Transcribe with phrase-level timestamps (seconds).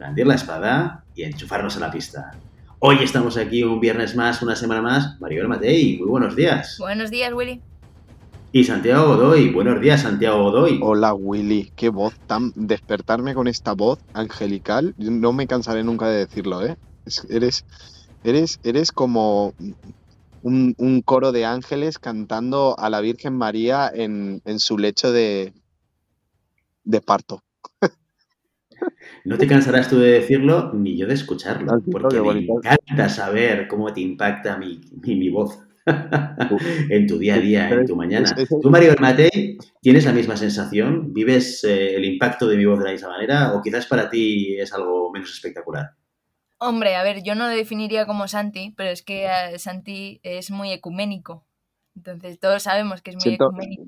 [0.00, 2.30] blandir la espada y enchufarnos a la pista.
[2.78, 5.20] Hoy estamos aquí un viernes más, una semana más.
[5.20, 6.76] Maribel Matei, muy buenos días.
[6.78, 7.60] Buenos días, Willy.
[8.50, 10.80] Y Santiago Godoy, buenos días, Santiago Godoy.
[10.82, 12.50] Hola, Willy, qué voz tan.
[12.54, 16.78] Despertarme con esta voz angelical, no me cansaré nunca de decirlo, ¿eh?
[17.28, 17.66] eres,
[18.24, 19.52] eres, eres como
[20.42, 25.52] un, coro de ángeles cantando a la Virgen María en, su lecho de,
[26.84, 27.42] de parto.
[29.24, 33.92] No te cansarás tú de decirlo ni yo de escucharlo, porque me encanta saber cómo
[33.92, 35.58] te impacta mi, mi, voz
[36.88, 38.34] en tu día a día, en tu mañana.
[38.62, 41.12] ¿Tú, Mario Matei, tienes la misma sensación?
[41.12, 44.58] ¿Vives eh, el impacto de mi voz de la misma manera o quizás para ti
[44.58, 45.90] es algo menos espectacular?
[46.58, 50.50] Hombre, a ver, yo no lo definiría como Santi, pero es que eh, Santi es
[50.50, 51.46] muy ecuménico.
[51.96, 53.84] Entonces todos sabemos que es muy ecuménico.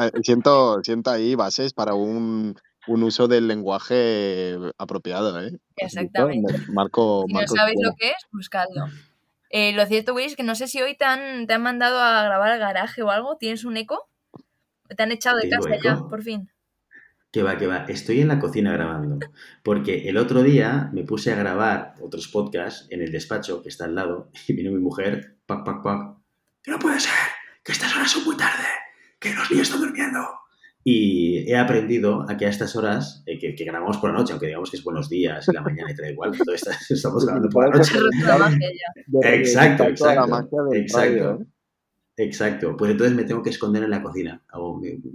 [0.00, 2.56] Eh, siento, siento ahí bases para un,
[2.86, 5.58] un uso del lenguaje apropiado, ¿eh?
[5.76, 6.54] Exactamente.
[6.68, 8.86] Marco, si no sabéis lo que es, buscadlo.
[9.50, 12.00] Eh, lo cierto, Willy, es que no sé si hoy te han, te han mandado
[12.00, 13.36] a grabar al garaje o algo.
[13.36, 14.08] ¿Tienes un eco?
[14.94, 16.50] ¿Te han echado de casa ya, por fin?
[17.30, 17.84] Que va, que va.
[17.88, 19.18] Estoy en la cocina grabando.
[19.62, 23.84] Porque el otro día me puse a grabar otros podcasts en el despacho que está
[23.84, 26.16] al lado y vino mi mujer, pac, pac, pac.
[26.62, 27.12] Que no puede ser,
[27.62, 28.66] que estas horas son muy tarde,
[29.18, 30.20] que los niños están durmiendo.
[30.88, 34.46] Y he aprendido a que a estas horas, eh, que, grabamos por la noche, aunque
[34.46, 36.30] digamos que es buenos días y la mañana y da igual,
[36.90, 37.98] estamos grabando por la noche.
[39.24, 40.48] exacto, exacto.
[40.74, 41.40] Exacto.
[41.42, 41.46] ¿eh?
[42.18, 42.76] Exacto.
[42.76, 44.40] Pues entonces me tengo que esconder en la cocina.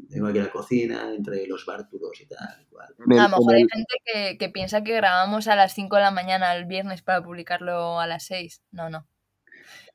[0.10, 2.68] tengo aquí la cocina entre los bártulos y tal.
[3.18, 6.54] A lo mejor hay gente que, piensa que grabamos a las 5 de la mañana
[6.54, 8.62] el viernes para publicarlo a las 6.
[8.72, 9.08] No, no.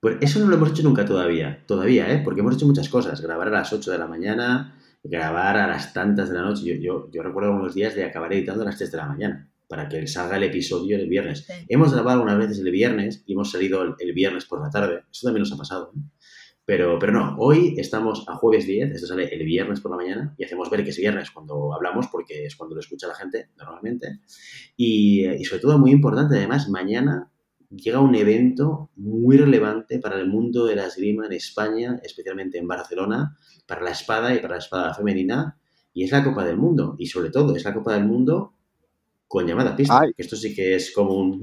[0.00, 1.66] Pues eso no lo hemos hecho nunca todavía.
[1.66, 2.22] Todavía, ¿eh?
[2.24, 3.20] Porque hemos hecho muchas cosas.
[3.20, 4.74] Grabar a las 8 de la mañana,
[5.08, 6.64] grabar a las tantas de la noche.
[6.64, 9.50] Yo, yo, yo recuerdo unos días de acabar editando a las 3 de la mañana
[9.68, 11.46] para que salga el episodio el viernes.
[11.68, 15.04] Hemos grabado unas veces el viernes y hemos salido el, viernes por la tarde.
[15.10, 15.92] Eso también nos ha pasado.
[16.64, 20.34] Pero, pero no, hoy estamos a jueves 10, esto sale el viernes por la mañana
[20.36, 23.50] y hacemos ver que es viernes cuando hablamos porque es cuando lo escucha la gente
[23.56, 24.20] normalmente.
[24.76, 27.30] Y, y sobre todo muy importante, además, mañana
[27.70, 32.66] llega un evento muy relevante para el mundo de la esgrima en España, especialmente en
[32.66, 35.58] Barcelona, para la espada y para la espada femenina,
[35.92, 36.94] y es la Copa del Mundo.
[36.98, 38.52] Y sobre todo, es la Copa del Mundo
[39.28, 40.02] con llamada pista.
[40.16, 41.40] esto sí que es como un...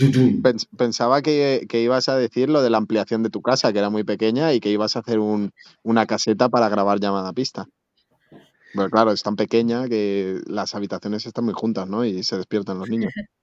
[0.77, 4.03] Pensaba que, ibas a decir lo de la ampliación de tu casa, que era muy
[4.03, 7.67] pequeña, y que ibas a hacer una caseta para grabar llamada pista.
[8.73, 12.05] Pero claro, es tan pequeña que las habitaciones están muy juntas, ¿no?
[12.05, 13.13] Y se despiertan los niños.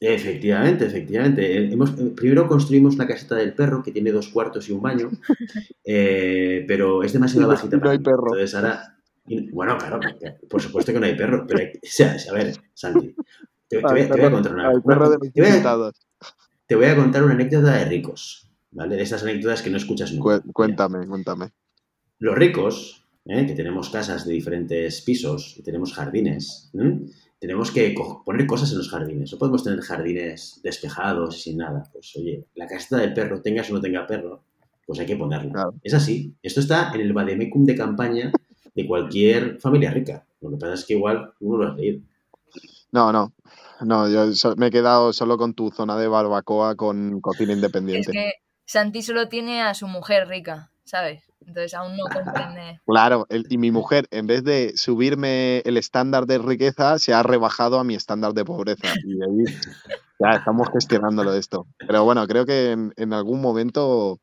[0.00, 1.56] Efectivamente, efectivamente.
[1.56, 4.82] Eh, hemos, eh, primero construimos la caseta del perro, que tiene dos cuartos y un
[4.82, 5.10] baño,
[5.84, 7.76] eh, pero es demasiado bajita.
[7.78, 8.26] No hay perro.
[8.26, 8.92] Entonces ahora...
[9.52, 9.98] Bueno, claro,
[10.48, 13.12] por supuesto que no hay perro, pero o sea, a ver, Santi,
[13.66, 14.70] te, voy, a contar una,
[16.64, 18.94] te voy a contar una anécdota de ricos, ¿vale?
[18.94, 20.44] De esas anécdotas que no escuchas nunca.
[20.52, 21.50] Cuéntame, cuéntame.
[22.20, 26.70] Los ricos, que tenemos casas de diferentes pisos y tenemos jardines,
[27.38, 29.32] tenemos que poner cosas en los jardines.
[29.32, 31.88] No podemos tener jardines despejados y sin nada.
[31.92, 34.42] Pues oye, la caseta del perro, tengas o no tenga perro,
[34.86, 35.70] pues hay que ponerla.
[35.82, 36.34] Es así.
[36.42, 38.32] Esto está en el vademecum de campaña
[38.74, 40.26] de cualquier familia rica.
[40.40, 42.00] Lo que pasa es que igual uno lo has leído.
[42.92, 43.32] No, no.
[43.80, 48.10] No, yo me he quedado solo con tu zona de barbacoa con cocina independiente.
[48.10, 48.32] Es que
[48.64, 51.30] Santi solo tiene a su mujer rica, ¿sabes?
[51.40, 52.80] Entonces aún no comprende.
[52.86, 57.78] Claro, y mi mujer, en vez de subirme el estándar de riqueza, se ha rebajado
[57.78, 58.88] a mi estándar de pobreza.
[59.04, 59.44] Y ahí
[60.18, 61.66] ya estamos gestionándolo esto.
[61.78, 64.20] Pero bueno, creo que en, algún momento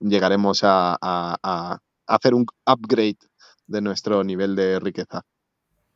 [0.00, 3.18] llegaremos a, hacer un upgrade
[3.66, 5.22] de nuestro nivel de riqueza.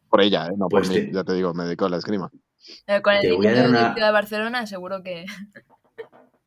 [0.08, 0.54] Por ella, ¿eh?
[0.56, 2.31] no por pues mí, ya te digo, me dedico a la esgrima.
[2.86, 5.26] Eh, con el dinero de de Barcelona, seguro que.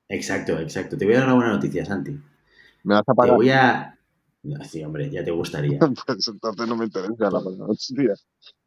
[0.07, 0.97] Exacto, exacto.
[0.97, 2.19] Te voy a dar una buena noticia, Santi.
[2.89, 3.33] ¿Me vas a pagar?
[3.33, 3.99] Te voy a.
[4.67, 5.77] Sí, hombre, ya te gustaría.
[6.07, 8.15] pues entonces no me interesa la noticia.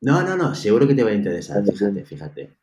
[0.01, 2.57] No, no, no, seguro que te va a interesar, fíjate, fíjate.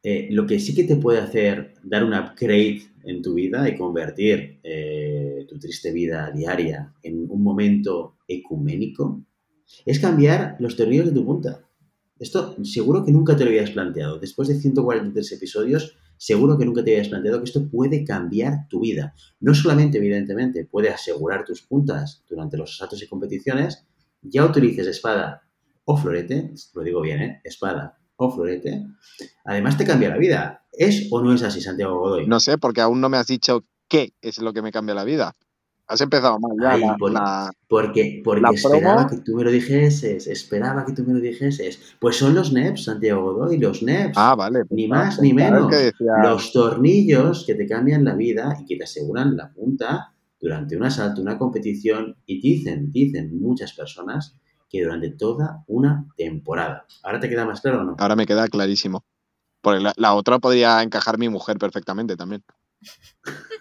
[0.00, 3.76] Eh, lo que sí que te puede hacer dar un upgrade en tu vida y
[3.76, 9.24] convertir eh, tu triste vida diaria en un momento ecuménico
[9.84, 11.64] es cambiar los tornillos de tu punta.
[12.16, 14.20] Esto seguro que nunca te lo habías planteado.
[14.20, 18.80] Después de 143 episodios, seguro que nunca te habías planteado que esto puede cambiar tu
[18.80, 19.14] vida.
[19.40, 23.86] No solamente, evidentemente, puede asegurar tus puntas durante los asaltos y competiciones,
[24.22, 25.42] ya utilices espada
[25.84, 27.40] o florete, lo digo bien, ¿eh?
[27.44, 28.86] Espada o florete,
[29.44, 30.66] además te cambia la vida.
[30.72, 32.26] ¿Es o no es así, Santiago Godoy?
[32.26, 35.04] No sé, porque aún no me has dicho qué es lo que me cambia la
[35.04, 35.36] vida.
[35.88, 36.96] Has empezado mal ya.
[37.10, 41.94] la, porque porque esperaba que tú me lo dijeses, esperaba que tú me lo dijeses.
[42.00, 44.14] Pues son los NEPs, Santiago Godoy, los NEPs.
[44.16, 44.64] Ah, vale.
[44.64, 45.72] Pues ni más ni menos.
[46.24, 50.82] Los tornillos que te cambian la vida y que te aseguran la punta durante un
[50.82, 52.16] asalto, una competición.
[52.26, 54.36] Y dicen, dicen muchas personas
[54.68, 56.84] que durante toda una temporada.
[57.04, 57.96] ¿Ahora te queda más claro o no?
[57.98, 59.04] Ahora me queda clarísimo.
[59.60, 62.42] Porque la, la otra podría encajar mi mujer perfectamente también.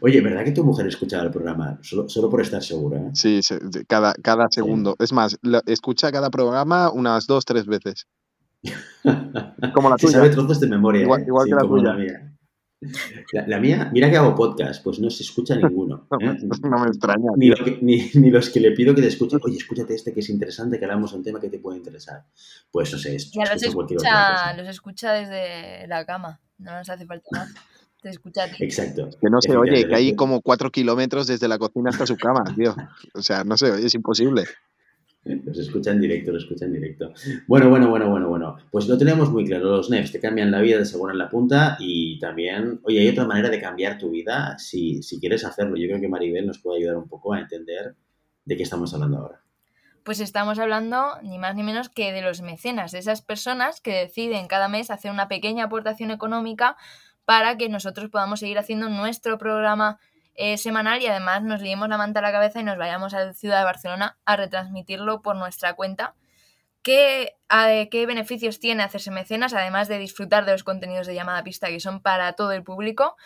[0.00, 1.78] Oye, ¿verdad que tu mujer escucha el programa?
[1.82, 2.98] Solo, por estar segura.
[2.98, 3.10] ¿eh?
[3.14, 3.40] Sí,
[3.88, 4.96] cada, cada segundo.
[4.98, 8.06] Es más, escucha cada programa unas dos, tres veces.
[9.74, 10.12] Como la tuya.
[10.12, 11.02] Se sabe trozos de memoria.
[11.02, 11.24] Igual, ¿eh?
[11.46, 11.94] que la tuya.
[11.94, 12.33] mía.
[13.46, 16.06] La, mía, mira que hago podcast, pues no se escucha ninguno.
[16.10, 16.38] no, ¿eh?
[16.42, 17.30] me extraña.
[17.36, 20.78] Ni, ni, los que le pido que te escuchen, oye, escúchate este que es interesante,
[20.78, 22.24] que hablamos de un tema que te puede interesar.
[22.70, 27.28] Pues no sé, ya los escucha, los escucha desde la cama, no nos hace falta
[27.32, 27.54] más.
[28.02, 28.62] Te escucha a ti.
[28.62, 29.08] Exacto.
[29.18, 32.44] Que no se oye, que hay como cuatro kilómetros desde la cocina hasta su cama,
[32.54, 32.76] tío.
[33.14, 34.44] O sea, no se oye, es imposible.
[35.24, 37.12] Los escucha en directo, los escucha en directo.
[37.46, 38.56] Bueno, bueno, bueno, bueno, bueno.
[38.70, 39.76] Pues lo tenemos muy claro.
[39.76, 43.26] Los NEPs te cambian la vida, te aseguran la punta y también, oye, hay otra
[43.26, 45.76] manera de cambiar tu vida si, si quieres hacerlo.
[45.76, 47.94] Yo creo que Maribel nos puede ayudar un poco a entender
[48.44, 49.40] de qué estamos hablando ahora.
[50.04, 53.92] Pues estamos hablando ni más ni menos que de los mecenas, de esas personas que
[53.92, 56.76] deciden cada mes hacer una pequeña aportación económica
[57.24, 59.98] para que nosotros podamos seguir haciendo nuestro programa
[60.34, 63.24] eh, semanal y además nos liemos la manta a la cabeza y nos vayamos a
[63.24, 66.14] la ciudad de Barcelona a retransmitirlo por nuestra cuenta.
[66.82, 67.36] ¿Qué,
[67.90, 71.80] ¿Qué beneficios tiene hacerse mecenas, además de disfrutar de los contenidos de llamada pista que
[71.80, 73.16] son para todo el público?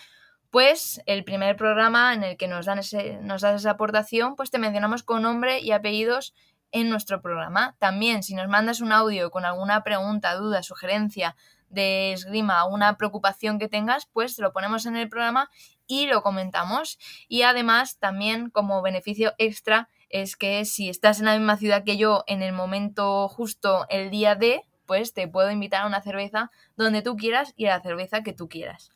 [0.50, 4.50] Pues el primer programa en el que nos, dan ese, nos das esa aportación, pues
[4.50, 6.34] te mencionamos con nombre y apellidos
[6.72, 7.74] en nuestro programa.
[7.78, 11.34] También, si nos mandas un audio con alguna pregunta, duda, sugerencia
[11.68, 15.50] de esgrima, una preocupación que tengas, pues lo ponemos en el programa
[15.88, 16.98] y lo comentamos.
[17.26, 21.96] Y además, también como beneficio extra, es que si estás en la misma ciudad que
[21.96, 26.50] yo en el momento justo el día de, pues te puedo invitar a una cerveza
[26.76, 28.92] donde tú quieras y a la cerveza que tú quieras.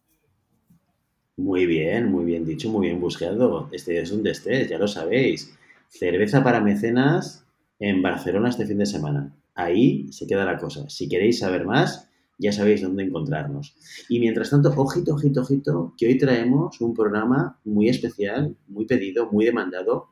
[1.37, 3.69] Muy bien, muy bien dicho, muy bien buscado.
[3.73, 5.57] Este es un estés, ya lo sabéis.
[5.89, 7.47] Cerveza para mecenas
[7.79, 9.35] en Barcelona este fin de semana.
[9.55, 10.89] Ahí se queda la cosa.
[10.89, 12.11] Si queréis saber más,
[12.43, 13.77] ya sabéis dónde encontrarnos.
[14.09, 19.31] Y mientras tanto, ojito, ojito, ojito, que hoy traemos un programa muy especial, muy pedido,
[19.31, 20.09] muy demandado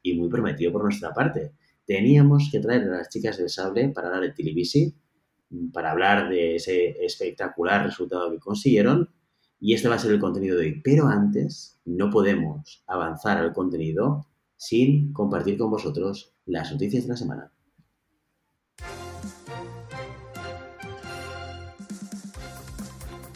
[0.00, 1.52] y muy prometido por nuestra parte.
[1.84, 4.94] Teníamos que traer a las chicas del sable para hablar de Tilibisi,
[5.72, 9.10] para hablar de ese espectacular resultado que consiguieron.
[9.58, 10.80] Y este va a ser el contenido de hoy.
[10.82, 14.26] Pero antes, no podemos avanzar al contenido
[14.56, 17.51] sin compartir con vosotros las noticias de la semana.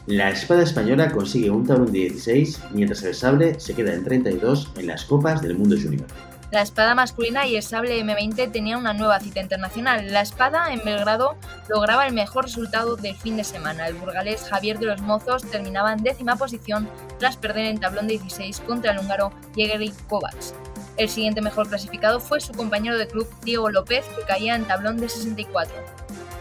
[0.07, 4.71] La espada española consigue un tablón de 16, mientras el sable se queda en 32
[4.77, 6.07] en las copas del mundo junior.
[6.53, 10.13] La espada masculina y el sable M20 tenían una nueva cita internacional.
[10.13, 11.37] La espada en Belgrado
[11.69, 13.89] lograba el mejor resultado del fin de semana.
[13.89, 18.15] El burgalés Javier de los Mozos terminaba en décima posición tras perder en tablón de
[18.15, 20.55] 16 contra el húngaro Jegeri Kovacs.
[20.99, 24.99] El siguiente mejor clasificado fue su compañero de club Diego López, que caía en tablón
[24.99, 25.75] de 64.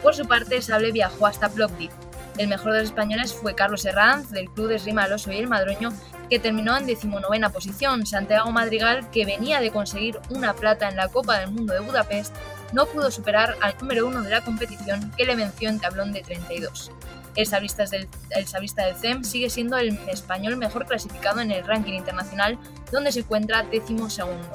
[0.04, 1.90] Por su parte, Sable viajó hasta Plovdiv,
[2.38, 5.94] el mejor de los españoles fue Carlos Herranz, del Club de Esgrima y el Madroño,
[6.30, 8.06] que terminó en decimonovena posición.
[8.06, 12.36] Santiago Madrigal, que venía de conseguir una plata en la Copa del Mundo de Budapest,
[12.74, 16.22] no pudo superar al número uno de la competición, que le venció en tablón de
[16.22, 16.92] 32.
[17.36, 21.94] El sablista del, el del CEM sigue siendo el español mejor clasificado en el ranking
[21.94, 22.58] internacional,
[22.92, 24.50] donde se encuentra décimo segundo.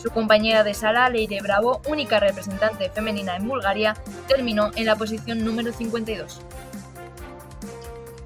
[0.00, 3.94] Su compañera de sala, Leire Bravo, única representante femenina en Bulgaria,
[4.26, 6.40] terminó en la posición número 52.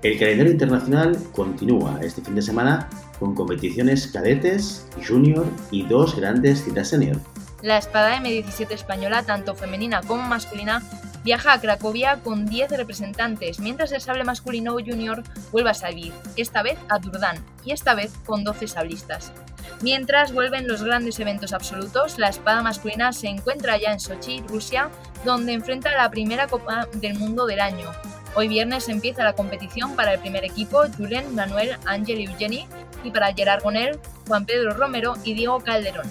[0.05, 6.63] El calendario internacional continúa este fin de semana con competiciones cadetes, junior y dos grandes
[6.63, 7.19] citas senior.
[7.63, 10.83] La espada M17 española, tanto femenina como masculina,
[11.25, 16.63] viaja a Cracovia con 10 representantes, mientras el sable masculino junior vuelve a salir, esta
[16.63, 19.33] vez a Turdán, y esta vez con 12 sablistas.
[19.81, 24.91] Mientras vuelven los grandes eventos absolutos, la espada masculina se encuentra ya en Sochi, Rusia,
[25.25, 27.91] donde enfrenta la primera Copa del Mundo del año,
[28.37, 32.67] Hoy viernes empieza la competición para el primer equipo Julen, Manuel, Ángel y Eugeni
[33.05, 36.11] y para Gerard Gonel, Juan Pedro Romero y Diego Calderón.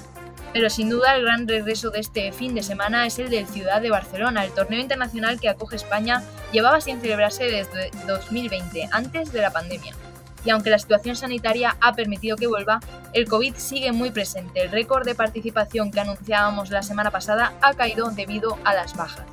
[0.54, 3.82] Pero sin duda el gran regreso de este fin de semana es el del Ciudad
[3.82, 9.42] de Barcelona, el torneo internacional que acoge España llevaba sin celebrarse desde 2020, antes de
[9.42, 9.94] la pandemia.
[10.46, 12.80] Y aunque la situación sanitaria ha permitido que vuelva,
[13.12, 14.62] el COVID sigue muy presente.
[14.62, 19.26] El récord de participación que anunciábamos la semana pasada ha caído debido a las bajas.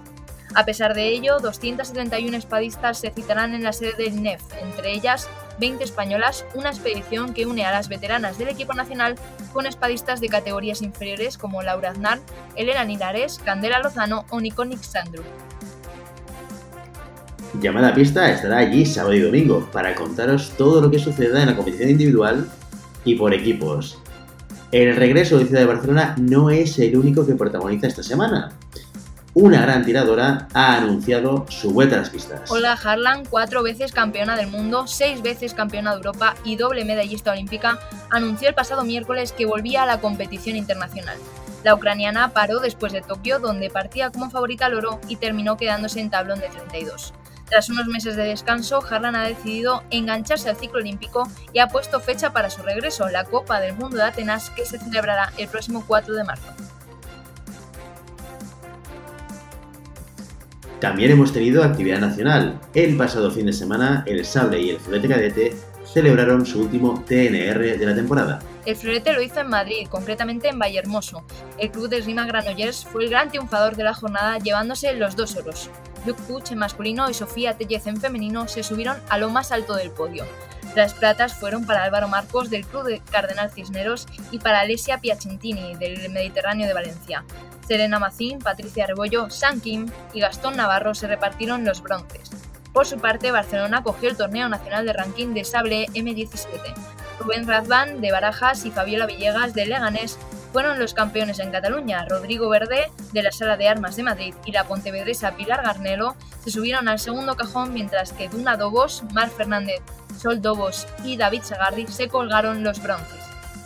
[0.55, 5.29] A pesar de ello, 271 espadistas se citarán en la sede del NEF, entre ellas
[5.61, 9.15] 20 españolas, una expedición que une a las veteranas del equipo nacional
[9.53, 12.19] con espadistas de categorías inferiores como Laura Aznar,
[12.57, 15.23] Elena Linares, Candela Lozano o Niconic Sandru.
[17.61, 21.57] Llamada Pista estará allí sábado y domingo para contaros todo lo que suceda en la
[21.57, 22.49] competición individual
[23.05, 23.99] y por equipos.
[24.73, 28.53] El regreso de Ciudad de Barcelona no es el único que protagoniza esta semana
[29.35, 32.51] una gran tiradora ha anunciado su vuelta a las pistas.
[32.51, 37.33] Olga Harlan, cuatro veces campeona del mundo, seis veces campeona de Europa y doble medallista
[37.33, 37.79] olímpica,
[38.11, 41.17] anunció el pasado miércoles que volvía a la competición internacional.
[41.63, 46.01] La ucraniana paró después de Tokio, donde partía como favorita al oro y terminó quedándose
[46.01, 47.13] en tablón de 32.
[47.51, 52.01] Tras unos meses de descanso, Harlan ha decidido engancharse al ciclo olímpico y ha puesto
[52.01, 55.85] fecha para su regreso, la Copa del Mundo de Atenas, que se celebrará el próximo
[55.87, 56.55] 4 de marzo.
[60.81, 62.59] También hemos tenido actividad nacional.
[62.73, 67.79] El pasado fin de semana, el Sable y el Florete Cadete celebraron su último TNR
[67.79, 68.39] de la temporada.
[68.65, 71.23] El Florete lo hizo en Madrid, concretamente en Vallehermoso.
[71.59, 75.37] El club de esgrima Granollers fue el gran triunfador de la jornada, llevándose los dos
[75.37, 75.69] oros.
[76.07, 79.75] Luke Puch en masculino y Sofía Tellez en femenino se subieron a lo más alto
[79.75, 80.25] del podio.
[80.77, 85.75] Las platas fueron para Álvaro Marcos del Club de Cardenal Cisneros y para Alesia Piacentini
[85.75, 87.25] del Mediterráneo de Valencia.
[87.67, 92.31] Serena Macín, Patricia Rebollo, San Kim y Gastón Navarro se repartieron los bronces.
[92.73, 96.47] Por su parte, Barcelona cogió el torneo nacional de ranking de sable M17.
[97.19, 100.19] Rubén Razvan de Barajas y Fabiola Villegas de Leganés
[100.53, 102.07] fueron los campeones en Cataluña.
[102.09, 106.51] Rodrigo Verde, de la Sala de Armas de Madrid, y la pontevedresa Pilar Garnelo se
[106.51, 109.81] subieron al segundo cajón, mientras que Duna Dobos, Mar Fernández,
[110.21, 113.19] Sol Dobos y David Sagardi se colgaron los bronces.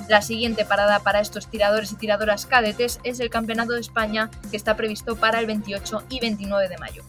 [0.08, 4.56] La siguiente parada para estos tiradores y tiradoras cadetes es el Campeonato de España, que
[4.56, 7.02] está previsto para el 28 y 29 de mayo.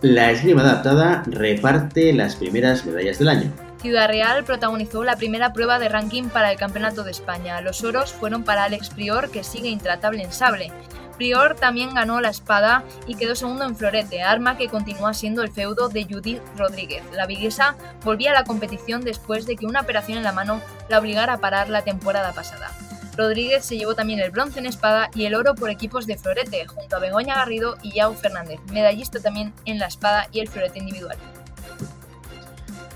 [0.00, 3.52] La esgrima adaptada reparte las primeras medallas del año.
[3.82, 7.60] Ciudad Real protagonizó la primera prueba de ranking para el Campeonato de España.
[7.60, 10.72] Los oros fueron para Alex Prior, que sigue intratable en sable.
[11.20, 15.50] Prior también ganó la espada y quedó segundo en florete, arma que continúa siendo el
[15.50, 17.02] feudo de Judith Rodríguez.
[17.12, 20.98] La viguesa volvía a la competición después de que una operación en la mano la
[20.98, 22.70] obligara a parar la temporada pasada.
[23.18, 26.64] Rodríguez se llevó también el bronce en espada y el oro por equipos de florete,
[26.64, 30.78] junto a Begoña Garrido y Yao Fernández, medallista también en la espada y el florete
[30.78, 31.18] individual.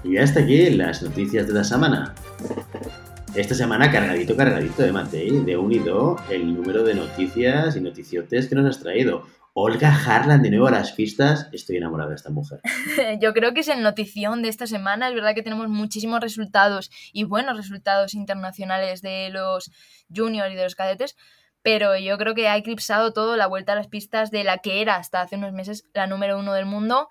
[0.02, 2.14] Y hasta aquí las noticias de la semana.
[3.34, 8.54] Esta semana cargadito, cargadito de Matei, de unido el número de noticias y noticiotes que
[8.54, 9.26] nos has traído.
[9.54, 11.48] Olga Harlan de nuevo a las pistas.
[11.50, 12.60] Estoy enamorada de esta mujer.
[13.20, 15.08] Yo creo que es el notición de esta semana.
[15.08, 19.72] Es verdad que tenemos muchísimos resultados y buenos resultados internacionales de los
[20.14, 21.16] juniors y de los cadetes.
[21.60, 24.80] Pero yo creo que ha eclipsado todo la vuelta a las pistas de la que
[24.82, 27.08] era hasta hace unos meses la número uno del mundo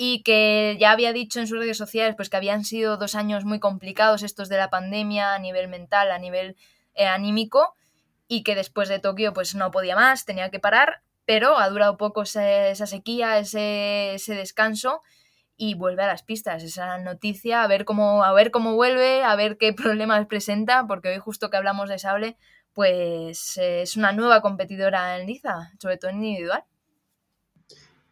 [0.00, 3.44] y que ya había dicho en sus redes sociales pues que habían sido dos años
[3.44, 6.56] muy complicados estos de la pandemia a nivel mental, a nivel
[6.94, 7.74] eh, anímico
[8.28, 11.96] y que después de Tokio pues no podía más, tenía que parar, pero ha durado
[11.96, 15.02] poco esa sequía, ese, ese, descanso
[15.56, 19.34] y vuelve a las pistas, esa noticia, a ver cómo a ver cómo vuelve, a
[19.34, 22.36] ver qué problemas presenta, porque hoy justo que hablamos de sable,
[22.72, 26.62] pues es una nueva competidora en liza, sobre todo en individual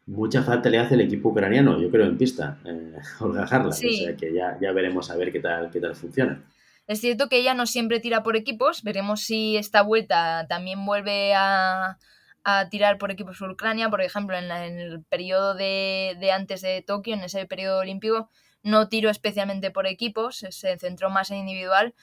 [0.06, 3.68] mucha falta le hace el equipo ucraniano, yo creo, en pista, eh, Olga Harlan.
[3.68, 6.42] O sea que ya, ya veremos a ver qué tal, qué tal funciona.
[6.86, 11.34] Es cierto que ella no siempre tira por equipos, veremos si esta vuelta también vuelve
[11.34, 11.98] a,
[12.44, 16.62] a tirar por equipos por Ucrania, por ejemplo, en, en el periodo de, de, antes
[16.62, 18.30] de Tokio, en ese periodo olímpico,
[18.62, 21.94] no tiró especialmente por equipos, se centró más en individual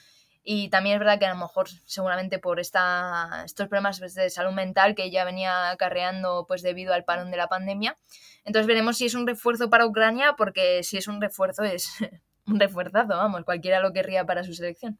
[0.46, 4.28] y también es verdad que a lo mejor seguramente por esta, estos problemas pues, de
[4.28, 7.96] salud mental que ella venía acarreando pues debido al parón de la pandemia.
[8.44, 11.88] Entonces veremos si es un refuerzo para Ucrania, porque si es un refuerzo es
[12.46, 14.98] un refuerzazo, vamos, cualquiera lo querría para su selección.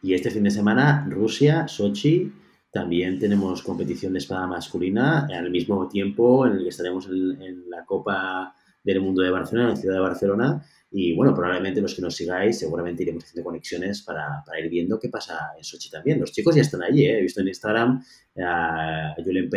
[0.00, 2.32] Y este fin de semana, Rusia, Sochi,
[2.70, 7.84] también tenemos competición de espada masculina al mismo tiempo en el que estaremos en la
[7.84, 8.54] Copa
[8.84, 12.14] del Mundo de Barcelona, en la ciudad de Barcelona, y bueno, probablemente los que nos
[12.14, 16.20] sigáis, seguramente iremos haciendo conexiones para, para ir viendo qué pasa en Sochi también.
[16.20, 17.18] Los chicos ya están allí, ¿eh?
[17.18, 18.02] he visto en Instagram
[18.44, 19.50] a Julen,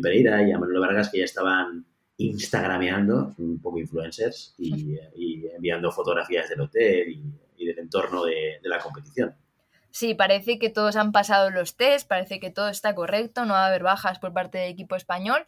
[0.00, 1.86] Pereira y a Manuel Vargas que ya estaban
[2.18, 4.96] instagrameando, un poco influencers, y,
[5.54, 7.08] enviando fotografías del hotel
[7.56, 9.34] y, del entorno de, de la competición.
[9.92, 13.64] Sí, parece que todos han pasado los test, parece que todo está correcto, no va
[13.64, 15.44] a haber bajas por parte del equipo español.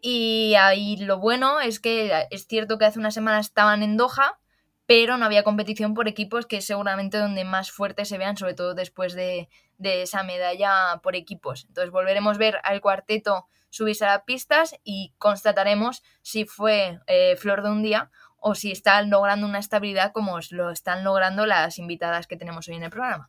[0.00, 4.38] Y ahí lo bueno es que es cierto que hace una semana estaban en Doha,
[4.86, 8.54] pero no había competición por equipos, que es seguramente donde más fuertes se vean, sobre
[8.54, 11.66] todo después de, esa medalla por equipos.
[11.68, 17.36] Entonces volveremos a ver al cuarteto subirse a las pistas y constataremos si fue eh,
[17.36, 21.78] flor de un día o si están logrando una estabilidad como lo están logrando las
[21.78, 23.28] invitadas que tenemos hoy en el programa.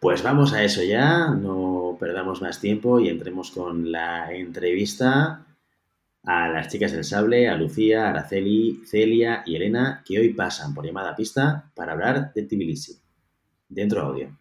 [0.00, 5.46] Pues vamos a eso ya, no perdamos más tiempo y entremos con la entrevista
[6.26, 10.84] a las chicas del sable, a Lucía, Araceli, Celia y Elena, que hoy pasan por
[10.84, 13.00] llamada pista para hablar de Tbilisi.
[13.68, 14.36] Dentro audio.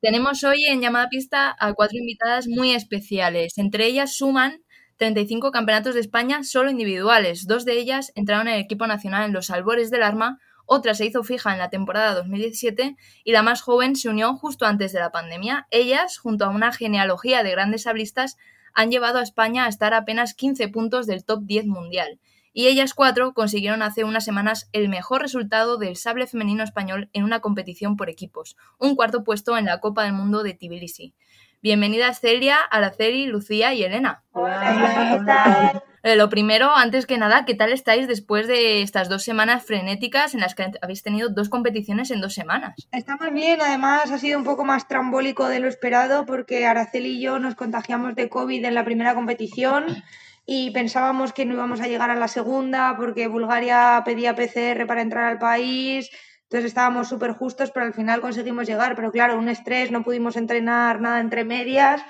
[0.00, 3.58] Tenemos hoy en llamada pista a cuatro invitadas muy especiales.
[3.58, 4.62] Entre ellas suman
[4.98, 7.46] 35 campeonatos de España solo individuales.
[7.46, 10.38] Dos de ellas entraron en el equipo nacional en los albores del arma
[10.70, 12.94] otra se hizo fija en la temporada 2017
[13.24, 15.66] y la más joven se unió justo antes de la pandemia.
[15.70, 18.36] Ellas, junto a una genealogía de grandes sablistas,
[18.78, 22.20] han llevado a España a estar a apenas 15 puntos del top 10 mundial.
[22.52, 27.24] Y ellas cuatro consiguieron hace unas semanas el mejor resultado del sable femenino español en
[27.24, 31.16] una competición por equipos, un cuarto puesto en la Copa del Mundo de Tbilisi.
[31.60, 34.22] Bienvenidas Celia, Araceli, Lucía y Elena.
[34.30, 39.64] Hola, eh, lo primero, antes que nada, ¿qué tal estáis después de estas dos semanas
[39.64, 42.88] frenéticas en las que habéis tenido dos competiciones en dos semanas?
[42.92, 47.20] Estamos bien, además ha sido un poco más trambólico de lo esperado porque Araceli y
[47.20, 50.02] yo nos contagiamos de COVID en la primera competición
[50.46, 55.02] y pensábamos que no íbamos a llegar a la segunda porque Bulgaria pedía PCR para
[55.02, 56.10] entrar al país.
[56.44, 58.96] Entonces estábamos súper justos, pero al final conseguimos llegar.
[58.96, 62.00] Pero claro, un estrés, no pudimos entrenar nada entre medias.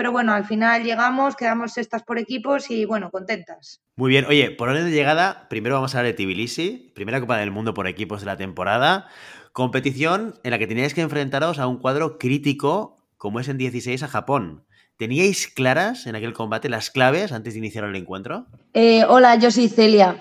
[0.00, 3.82] Pero bueno, al final llegamos, quedamos sextas por equipos y bueno, contentas.
[3.96, 7.36] Muy bien, oye, por orden de llegada, primero vamos a hablar de Tbilisi, primera Copa
[7.36, 9.08] del Mundo por equipos de la temporada.
[9.52, 14.02] Competición en la que teníais que enfrentaros a un cuadro crítico como es en 16
[14.02, 14.64] a Japón.
[14.96, 18.46] ¿Teníais claras en aquel combate las claves antes de iniciar el encuentro?
[18.72, 20.16] Eh, hola, yo soy Celia.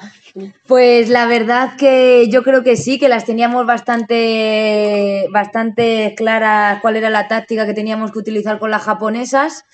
[0.68, 6.96] Pues la verdad que yo creo que sí, que las teníamos bastante, bastante claras cuál
[6.96, 9.66] era la táctica que teníamos que utilizar con las japonesas.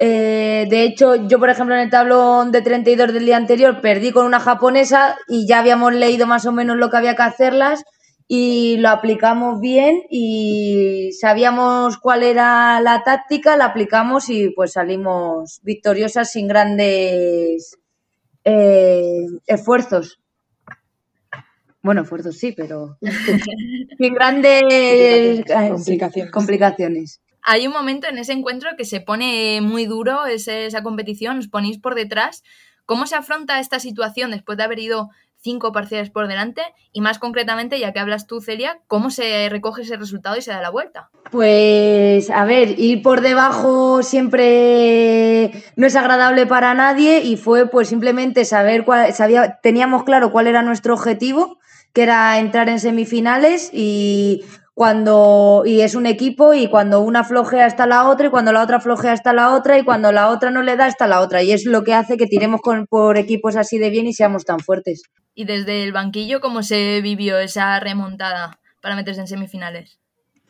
[0.00, 4.12] Eh, de hecho, yo, por ejemplo, en el tablón de 32 del día anterior perdí
[4.12, 7.84] con una japonesa y ya habíamos leído más o menos lo que había que hacerlas
[8.28, 15.60] y lo aplicamos bien y sabíamos cuál era la táctica, la aplicamos y pues salimos
[15.62, 17.78] victoriosas sin grandes
[18.44, 20.20] eh, esfuerzos.
[21.82, 22.98] Bueno, esfuerzos sí, pero
[23.98, 26.30] sin grandes complicaciones.
[26.30, 27.20] complicaciones.
[27.50, 31.78] Hay un momento en ese encuentro que se pone muy duro esa competición, os ponéis
[31.78, 32.42] por detrás.
[32.84, 35.08] ¿Cómo se afronta esta situación después de haber ido
[35.40, 36.60] cinco parciales por delante
[36.92, 40.50] y más concretamente, ya que hablas tú, Celia, ¿cómo se recoge ese resultado y se
[40.50, 41.08] da la vuelta?
[41.30, 47.88] Pues a ver, ir por debajo siempre no es agradable para nadie y fue pues
[47.88, 51.58] simplemente saber cuál, sabía, teníamos claro cuál era nuestro objetivo,
[51.94, 54.44] que era entrar en semifinales y
[54.78, 58.62] cuando y es un equipo y cuando una flojea está la otra y cuando la
[58.62, 61.42] otra flojea está la otra y cuando la otra no le da está la otra
[61.42, 64.44] y es lo que hace que tiremos con, por equipos así de bien y seamos
[64.44, 65.02] tan fuertes.
[65.34, 69.98] Y desde el banquillo, ¿cómo se vivió esa remontada para meterse en semifinales?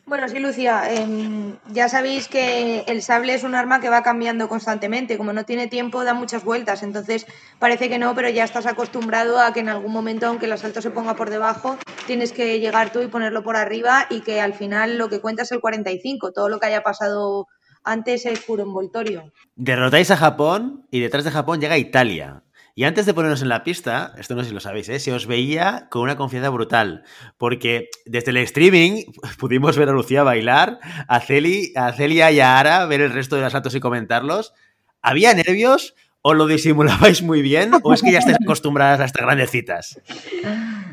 [0.09, 4.49] Bueno, sí, Lucía, em, ya sabéis que el sable es un arma que va cambiando
[4.49, 5.19] constantemente.
[5.19, 6.81] Como no tiene tiempo, da muchas vueltas.
[6.81, 7.27] Entonces,
[7.59, 10.81] parece que no, pero ya estás acostumbrado a que en algún momento, aunque el asalto
[10.81, 14.55] se ponga por debajo, tienes que llegar tú y ponerlo por arriba y que al
[14.55, 16.31] final lo que cuenta es el 45.
[16.31, 17.45] Todo lo que haya pasado
[17.83, 19.31] antes es puro envoltorio.
[19.55, 22.41] Derrotáis a Japón y detrás de Japón llega Italia.
[22.79, 24.99] Y antes de ponernos en la pista, esto no sé si lo sabéis, ¿eh?
[24.99, 27.03] se os veía con una confianza brutal,
[27.37, 29.03] porque desde el streaming
[29.37, 33.35] pudimos ver a Lucía bailar, a, Celi, a Celia y a Ara ver el resto
[33.35, 34.53] de los asaltos y comentarlos.
[35.01, 39.25] ¿Había nervios o lo disimulabais muy bien o es que ya estáis acostumbradas a estas
[39.25, 40.01] grandes citas?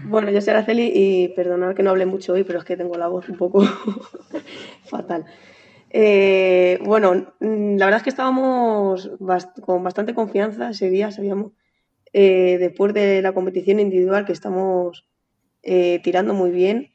[0.06, 2.96] Bueno, yo soy Araceli y perdonad que no hable mucho hoy, pero es que tengo
[2.96, 3.64] la voz un poco
[4.86, 5.24] fatal.
[5.90, 9.08] Eh, bueno, mm, la verdad es que estábamos
[9.60, 11.52] con bastante confianza ese día, sabíamos
[12.12, 15.06] eh, después de la competición individual que estamos
[15.62, 16.92] eh, tirando muy bien.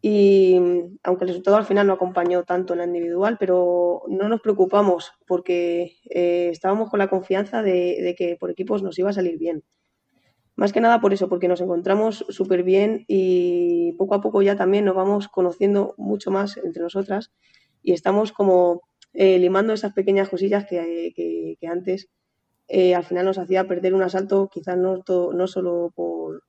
[0.00, 4.28] Y mm, aunque el resultado al final no acompañó tanto en la individual, pero no
[4.28, 9.12] nos preocupamos porque eh, estábamos con la confianza de, que por equipos nos iba a
[9.12, 9.64] salir bien.
[10.56, 14.56] Más que nada por eso, porque nos encontramos súper bien y poco a poco ya
[14.56, 17.32] también nos vamos conociendo mucho más entre nosotras
[17.80, 18.82] y estamos como
[19.12, 21.12] limando esas pequeñas cosillas que,
[21.60, 22.08] que antes
[22.68, 26.44] eh, al final nos hacía perder un asalto, quizás no, no solo por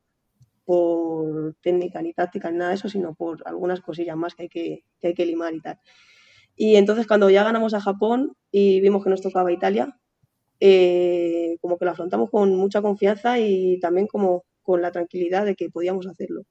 [0.66, 4.50] por técnica ni táctica ni nada de eso, sino por algunas cosillas más que hay
[4.50, 5.80] que, que hay que limar y tal.
[6.56, 9.98] Y entonces cuando ya ganamos a Japón y vimos que nos tocaba Italia,
[10.60, 15.56] eh, como que lo afrontamos con mucha confianza y también como con la tranquilidad de
[15.56, 16.44] que podíamos hacerlo.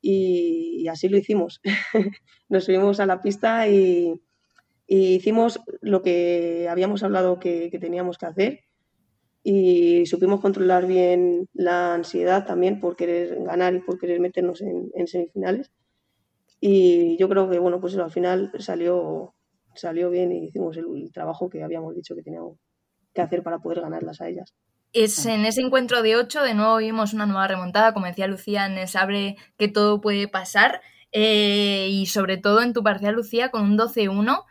[0.00, 1.60] Y, así lo hicimos.
[2.48, 4.20] nos subimos a la pista y,
[4.86, 8.60] hicimos lo que habíamos hablado que, teníamos que hacer
[9.42, 15.06] y supimos controlar bien la ansiedad también por querer ganar y por querer meternos en,
[15.06, 15.72] semifinales.
[16.60, 19.34] Y yo creo que, bueno, pues al final salió,
[19.74, 22.58] salió bien y hicimos el trabajo que habíamos dicho que teníamos
[23.12, 24.54] que hacer para poder ganarlas a ellas.
[24.92, 28.66] Es en ese encuentro de 8, de nuevo vimos una nueva remontada, como decía Lucía,
[28.66, 33.50] en el sabre que todo puede pasar, eh, y sobre todo en tu parcial, Lucía,
[33.50, 34.44] con un 12-1,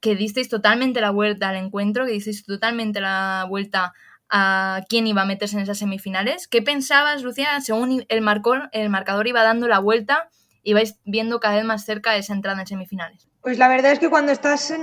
[0.00, 3.94] que disteis totalmente la vuelta al encuentro, que disteis totalmente la vuelta
[4.36, 6.48] a quién iba a meterse en esas semifinales.
[6.48, 10.28] ¿Qué pensabas, Lucía, según el, marcor, el marcador iba dando la vuelta,
[10.64, 13.28] ibais viendo cada vez más cerca de esa entrada en semifinales?
[13.42, 14.74] Pues la verdad es que cuando estás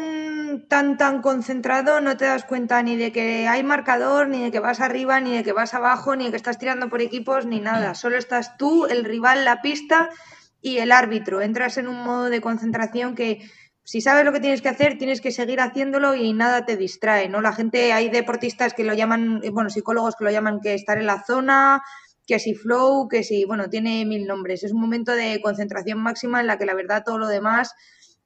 [0.70, 4.60] tan tan concentrado no te das cuenta ni de que hay marcador, ni de que
[4.62, 7.60] vas arriba, ni de que vas abajo, ni de que estás tirando por equipos, ni
[7.60, 7.94] nada.
[7.94, 10.10] Solo estás tú, el rival, la pista
[10.62, 11.42] y el árbitro.
[11.42, 13.42] Entras en un modo de concentración que
[13.84, 17.30] si sabes lo que tienes que hacer, tienes que seguir haciéndolo y nada te distrae,
[17.30, 17.42] ¿no?
[17.42, 21.08] La gente, hay deportistas que lo llaman, bueno, psicólogos que lo llaman que estar en
[21.08, 21.82] la zona,
[22.28, 24.64] que si flow, que si, bueno, tiene mil nombres.
[24.64, 27.74] Es un momento de concentración máxima en la que la verdad todo lo demás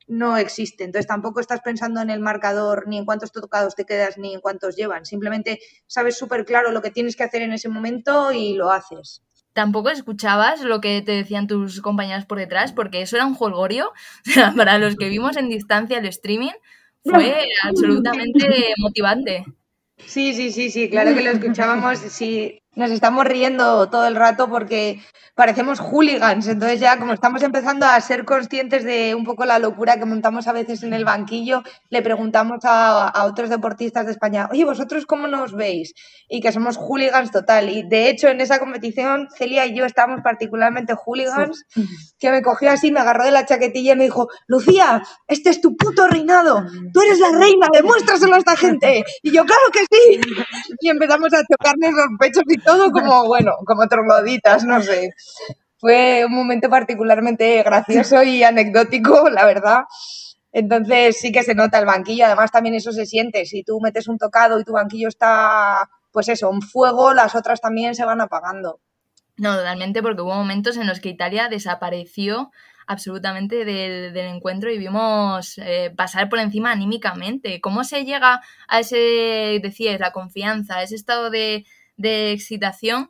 [0.07, 0.83] no existe.
[0.83, 4.41] Entonces tampoco estás pensando en el marcador, ni en cuántos tocados te quedas, ni en
[4.41, 5.05] cuántos llevan.
[5.05, 9.23] Simplemente sabes súper claro lo que tienes que hacer en ese momento y lo haces.
[9.55, 13.93] Tampoco escuchabas lo que te decían tus compañeras por detrás, porque eso era un jolgorio.
[14.57, 16.51] para los que vimos en distancia el streaming,
[17.05, 19.45] fue absolutamente motivante.
[19.97, 21.99] Sí, sí, sí, sí, claro que lo escuchábamos.
[21.99, 25.01] Sí, nos estamos riendo todo el rato porque
[25.35, 26.47] parecemos hooligans.
[26.47, 30.47] Entonces ya como estamos empezando a ser conscientes de un poco la locura que montamos
[30.47, 35.27] a veces en el banquillo, le preguntamos a, otros deportistas de España, oye, ¿vosotros cómo
[35.27, 35.93] nos veis?
[36.29, 37.69] Y que somos hooligans total.
[37.69, 41.65] Y de hecho en esa competición Celia y yo estábamos particularmente hooligans,
[42.19, 45.61] que me cogió así, me agarró de la chaquetilla y me dijo, Lucía, este es
[45.61, 49.03] tu puto reinado, tú eres la reina, demuéstraselo a esta gente.
[49.21, 50.21] Y yo, claro que sí.
[50.81, 55.11] Y empezamos a chocarnos los pechos y todo como, bueno, como trogloditas, no sé.
[55.77, 59.83] Fue un momento particularmente gracioso y anecdótico, la verdad.
[60.51, 63.45] Entonces sí que se nota el banquillo, además también eso se siente.
[63.45, 67.59] Si tú metes un tocado y tu banquillo está, pues eso, en fuego, las otras
[67.59, 68.79] también se van apagando.
[69.37, 72.51] No, totalmente, porque hubo momentos en los que Italia desapareció
[72.87, 77.59] absolutamente del, encuentro y vimos eh, pasar por encima anímicamente.
[77.59, 81.65] ¿Cómo se llega a ese, decías, la confianza, a ese estado de,
[81.97, 83.09] de excitación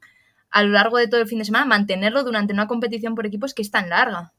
[0.51, 3.53] a lo largo de todo el fin de semana, mantenerlo durante una competición por equipos
[3.53, 4.33] que es tan larga.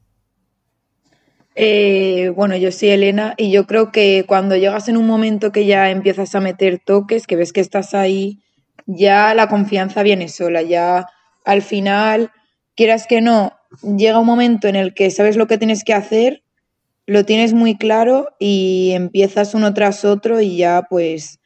[1.55, 5.65] Eh, bueno, yo soy Elena y yo creo que cuando llegas en un momento que
[5.65, 8.41] ya empiezas a meter toques, que ves que estás ahí,
[8.87, 11.07] ya la confianza viene sola, ya
[11.45, 12.31] al final,
[12.75, 16.43] quieras que no, llega un momento en el que sabes lo que tienes que hacer,
[17.07, 21.41] lo tienes muy claro y empiezas uno tras otro y ya pues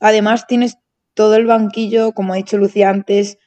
[0.00, 0.76] además tienes
[1.14, 3.38] todo el banquillo, como ha dicho Lucía antes,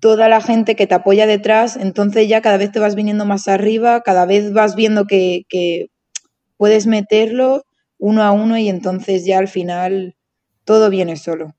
[0.00, 3.46] toda la gente que te apoya detrás, entonces ya cada vez te vas viniendo más
[3.46, 5.46] arriba, cada vez vas viendo que,
[6.56, 7.64] puedes meterlo
[7.98, 10.16] uno a uno y entonces ya al final
[10.64, 11.54] todo viene solo.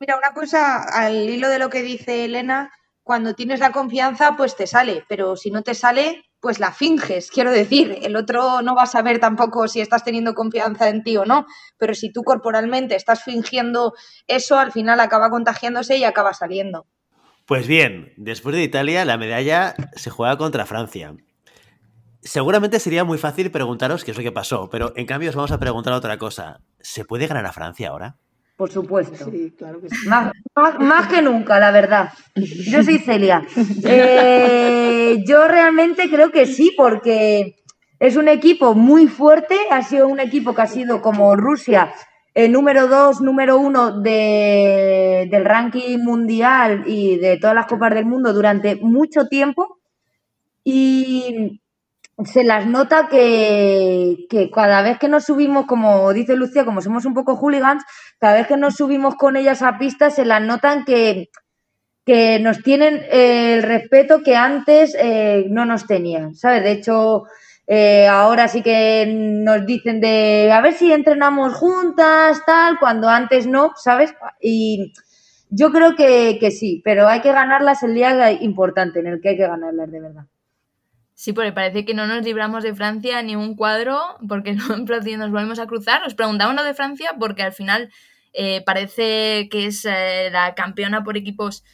[0.00, 4.56] Mira, una cosa al hilo de lo que dice Elena, cuando tienes la confianza, pues
[4.56, 7.30] te sale, pero si no te sale, pues la finges.
[7.30, 11.16] Quiero decir, el otro no va a saber tampoco si estás teniendo confianza en ti
[11.16, 11.46] o no,
[11.78, 13.94] pero si tú corporalmente estás fingiendo
[14.26, 16.86] eso, al final acaba contagiándose y acaba saliendo.
[17.46, 21.14] Pues bien, después de Italia, la medalla se juega contra Francia.
[22.20, 25.52] Seguramente sería muy fácil preguntaros qué es lo que pasó, pero en cambio os vamos
[25.52, 26.60] a preguntar otra cosa.
[26.80, 28.18] ¿Se puede ganar a Francia ahora?
[28.58, 29.30] Por supuesto.
[29.30, 30.08] Sí, claro que sí.
[30.08, 32.10] Más, que nunca, la verdad.
[32.34, 33.46] Yo soy Celia.
[33.84, 37.54] Eh, yo realmente creo que sí, porque
[38.00, 39.56] es un equipo muy fuerte.
[39.70, 41.94] Ha sido un equipo que ha sido como Rusia,
[42.50, 48.32] número dos, número uno de, del ranking mundial y de todas las copas del mundo
[48.32, 49.78] durante mucho tiempo.
[50.64, 51.60] Y
[52.24, 57.14] se las nota que, cada vez que nos subimos, como dice Lucia, como somos un
[57.14, 57.84] poco hooligans,
[58.18, 61.30] cada vez que nos subimos con ellas a pista, se las notan que,
[62.04, 66.62] que nos tienen el respeto que antes eh, no nos tenían, ¿sabes?
[66.64, 67.24] De hecho,
[67.66, 73.46] eh, ahora sí que nos dicen de a ver si entrenamos juntas, tal, cuando antes
[73.46, 74.14] no, ¿sabes?
[74.40, 74.92] Y
[75.50, 79.30] Yo creo que, que sí, pero hay que ganarlas el día importante, en el que
[79.30, 80.26] hay que ganarlas de verdad.
[81.20, 85.30] Sí, porque parece que no nos libramos de Francia ni un cuadro, porque no, nos
[85.32, 86.04] volvemos a cruzar.
[86.06, 87.90] Os preguntamos lo de Francia porque al final
[88.32, 91.64] eh, parece que es eh, la campeona por equipos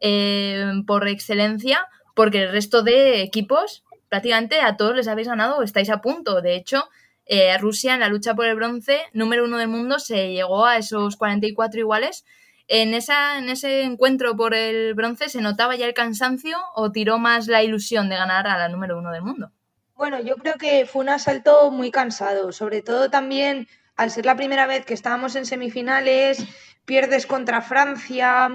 [0.00, 5.90] eh, por excelencia, porque el resto de equipos prácticamente a todos les habéis ganado estáis
[5.90, 6.40] a punto.
[6.40, 6.88] De hecho,
[7.58, 11.16] Rusia en la lucha por el bronce, número uno del mundo, se llegó a esos
[11.16, 12.24] 44 iguales.
[12.66, 17.18] En, esa, en ese encuentro por el bronce, ¿se notaba ya el cansancio o tiró
[17.18, 19.52] más la ilusión de ganar a la número uno del mundo?
[19.94, 24.36] Bueno, yo creo que fue un asalto muy cansado, sobre todo también al ser la
[24.36, 26.44] primera vez que estábamos en semifinales,
[26.84, 28.48] pierdes contra Francia,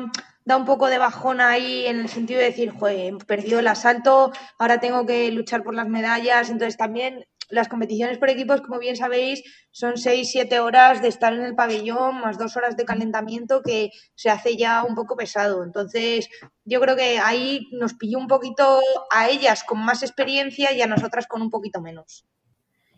[0.44, 4.34] da un poco de bajón ahí en el sentido de decir, joder, perdido el asalto,
[4.58, 8.96] ahora tengo que luchar por las medallas, entonces también las competiciones por equipos, como bien
[8.96, 13.92] sabéis, son 6-7 horas de estar en el pabellón, más dos horas de calentamiento que
[14.16, 15.64] se hace ya un poco pesado.
[15.64, 16.30] Entonces,
[16.66, 18.80] yo creo que ahí nos pilló un poquito
[19.12, 22.26] a ellas con más experiencia y a nosotras con un poquito menos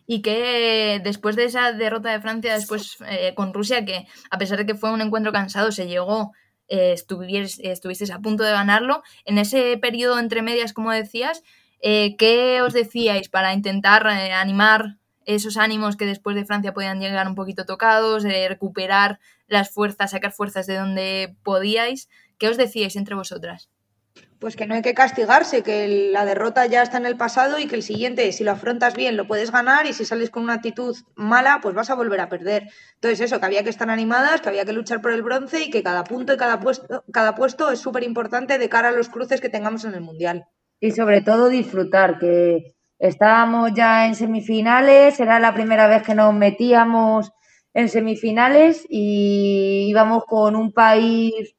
[0.06, 4.58] y que después de esa derrota de Francia, después eh, con Rusia, que a pesar
[4.58, 6.32] de que fue un encuentro cansado, se llegó,
[6.68, 11.42] eh, estuvisteis a punto de ganarlo, en ese periodo entre medias, como decías,
[11.82, 17.28] eh, ¿qué os decíais para intentar animar esos ánimos que después de Francia podían llegar
[17.28, 22.08] un poquito tocados, recuperar las fuerzas, sacar fuerzas de donde podíais?
[22.38, 23.68] ¿Qué os decíais entre vosotras?
[24.42, 27.68] pues que no hay que castigarse, que la derrota ya está en el pasado y
[27.68, 30.54] que el siguiente, si lo afrontas bien, lo puedes ganar y si sales con una
[30.54, 32.68] actitud mala, pues vas a volver a perder.
[32.94, 35.70] Entonces eso, que había que estar animadas, que había que luchar por el bronce y
[35.70, 39.08] que cada punto y cada puesto, cada puesto es súper importante de cara a los
[39.10, 40.48] cruces que tengamos en el Mundial.
[40.84, 46.34] Y sobre todo disfrutar, que estábamos ya en semifinales, era la primera vez que nos
[46.34, 47.30] metíamos
[47.72, 51.54] en semifinales y íbamos con un país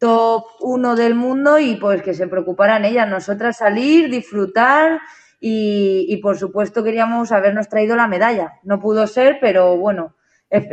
[0.00, 4.98] top uno del mundo y pues que se preocuparan ellas, nosotras salir, disfrutar
[5.38, 8.54] y, por supuesto queríamos habernos traído la medalla.
[8.64, 10.16] No pudo ser, pero bueno,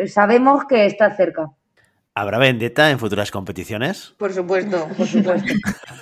[0.08, 1.52] sabemos que está cerca.
[2.14, 4.14] ¿Habrá vendetta en futuras competiciones?
[4.18, 5.54] Por supuesto, por supuesto.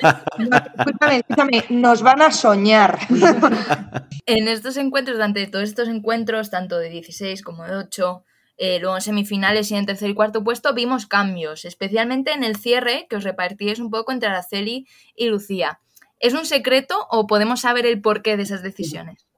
[0.80, 2.98] escúchame, escúchame, nos van a soñar.
[4.26, 8.26] en estos encuentros, durante todos estos encuentros, tanto de 16 como de 8,
[8.58, 12.56] eh, luego en semifinales y en tercer y cuarto puesto vimos cambios, especialmente en el
[12.56, 15.80] cierre, que os repartíais un poco entre Araceli y Lucía.
[16.20, 19.29] ¿Es un secreto o podemos saber el porqué de esas decisiones?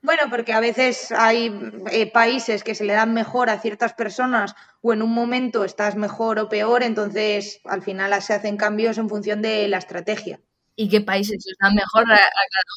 [0.00, 1.52] Bueno, porque a veces hay
[1.90, 5.96] eh, países que se le dan mejor a ciertas personas o en un momento estás
[5.96, 10.40] mejor o peor, entonces al final se hacen cambios en función de la estrategia.
[10.76, 12.20] ¿Y qué países están mejor a,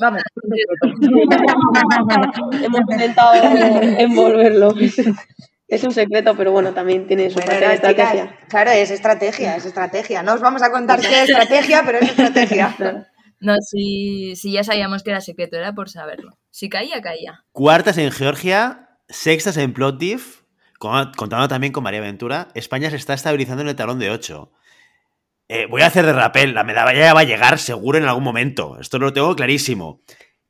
[0.02, 0.24] Vamos.
[2.64, 3.34] Hemos intentado
[4.00, 4.74] envolverlo.
[5.68, 8.36] Es un secreto, pero bueno, también tiene su parte de estrategia.
[8.50, 10.24] claro, es estrategia, es estrategia.
[10.24, 12.76] No os vamos a contar qué es estrategia, pero es estrategia.
[13.42, 16.38] No, si, si ya sabíamos que era secreto, era por saberlo.
[16.50, 17.44] Si caía, caía.
[17.52, 20.46] Cuartas en Georgia, sextas en Plovdiv,
[20.80, 24.52] contando también con María Ventura, España se está estabilizando en el talón de 8.
[25.50, 28.24] Eh, voy a hacer de rapel, la medalla ya va a llegar seguro en algún
[28.24, 28.80] momento.
[28.80, 30.02] Esto lo tengo clarísimo.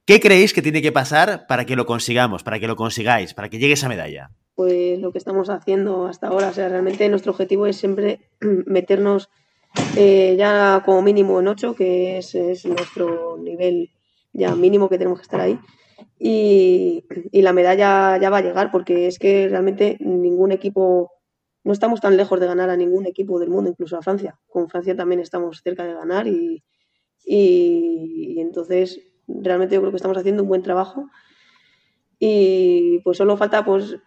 [0.05, 3.49] ¿Qué creéis que tiene que pasar para que lo consigamos, para que lo consigáis, para
[3.49, 4.31] que llegue esa medalla?
[4.61, 6.49] pues lo que estamos haciendo hasta ahora.
[6.49, 8.29] O sea, realmente nuestro objetivo es siempre
[8.67, 9.29] meternos
[9.95, 13.91] eh, ya como mínimo en 8, que es, nuestro nivel
[14.33, 15.59] ya mínimo que tenemos que estar ahí.
[16.19, 21.11] Y, la medalla ya va a llegar porque es que realmente ningún equipo,
[21.63, 24.39] no estamos tan lejos de ganar a ningún equipo del mundo, incluso a Francia.
[24.47, 26.63] Con Francia también estamos cerca de ganar y,
[27.25, 31.07] y entonces realmente yo creo que estamos haciendo un buen trabajo
[32.23, 33.97] y pues solo falta pues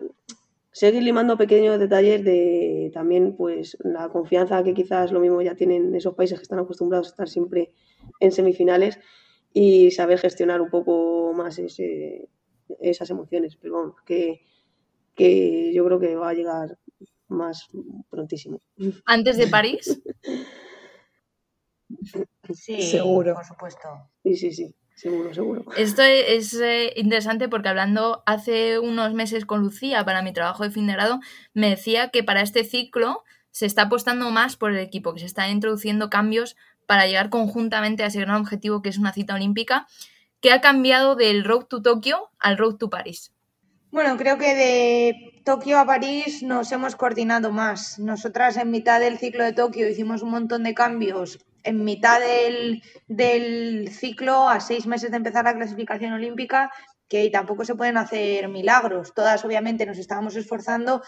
[0.74, 5.94] seguir limando pequeños detalles de también pues la confianza que quizás lo mismo ya tienen
[5.94, 7.72] esos países que están acostumbrados a estar siempre
[8.18, 8.98] en semifinales
[9.52, 12.28] y saber gestionar un poco más ese,
[12.80, 13.54] esas emociones.
[13.54, 14.40] Pero bueno, que,
[15.14, 16.76] que yo creo que va a llegar
[17.28, 17.68] más
[18.10, 18.60] prontísimo.
[19.04, 20.02] ¿Antes de París?
[22.52, 23.34] sí, seguro.
[23.34, 23.88] Por supuesto.
[24.24, 24.74] Sí, sí, sí.
[24.94, 25.64] Seguro, seguro.
[25.76, 30.70] Esto es, eh, interesante porque hablando hace unos meses con Lucía para mi trabajo de
[30.70, 31.20] fin de grado,
[31.52, 35.26] me decía que para este ciclo se está apostando más por el equipo, que se
[35.26, 39.86] están introduciendo cambios para llegar conjuntamente a ese gran objetivo que es una cita olímpica,
[40.40, 43.32] que ha cambiado del Road to Tokio al Road to París.
[43.90, 47.98] Bueno, creo que de Tokio a París nos hemos coordinado más.
[47.98, 53.88] Nosotras en mitad del ciclo de Tokio hicimos un montón de cambios en mitad del,
[53.90, 56.70] ciclo, a seis meses de empezar la clasificación olímpica,
[57.08, 59.12] que tampoco se pueden hacer milagros.
[59.14, 61.02] Todas obviamente nos estábamos esforzando,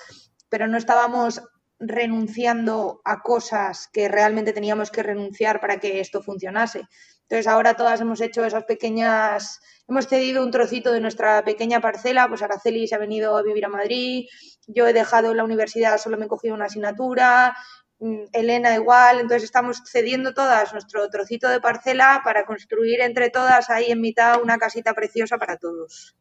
[0.48, 1.42] pero no estábamos
[1.78, 6.86] renunciando a cosas que realmente teníamos que renunciar para que esto funcionase.
[7.28, 12.28] Entonces ahora todas hemos hecho esas pequeñas, hemos cedido un trocito de nuestra pequeña parcela,
[12.28, 14.26] pues Araceli se ha venido a vivir a Madrid,
[14.68, 17.56] yo he dejado la universidad, solo me he cogido una asignatura,
[18.32, 23.90] Elena igual, entonces estamos cediendo todas nuestro trocito de parcela para construir entre todas ahí
[23.90, 26.16] en mitad una casita preciosa para todos.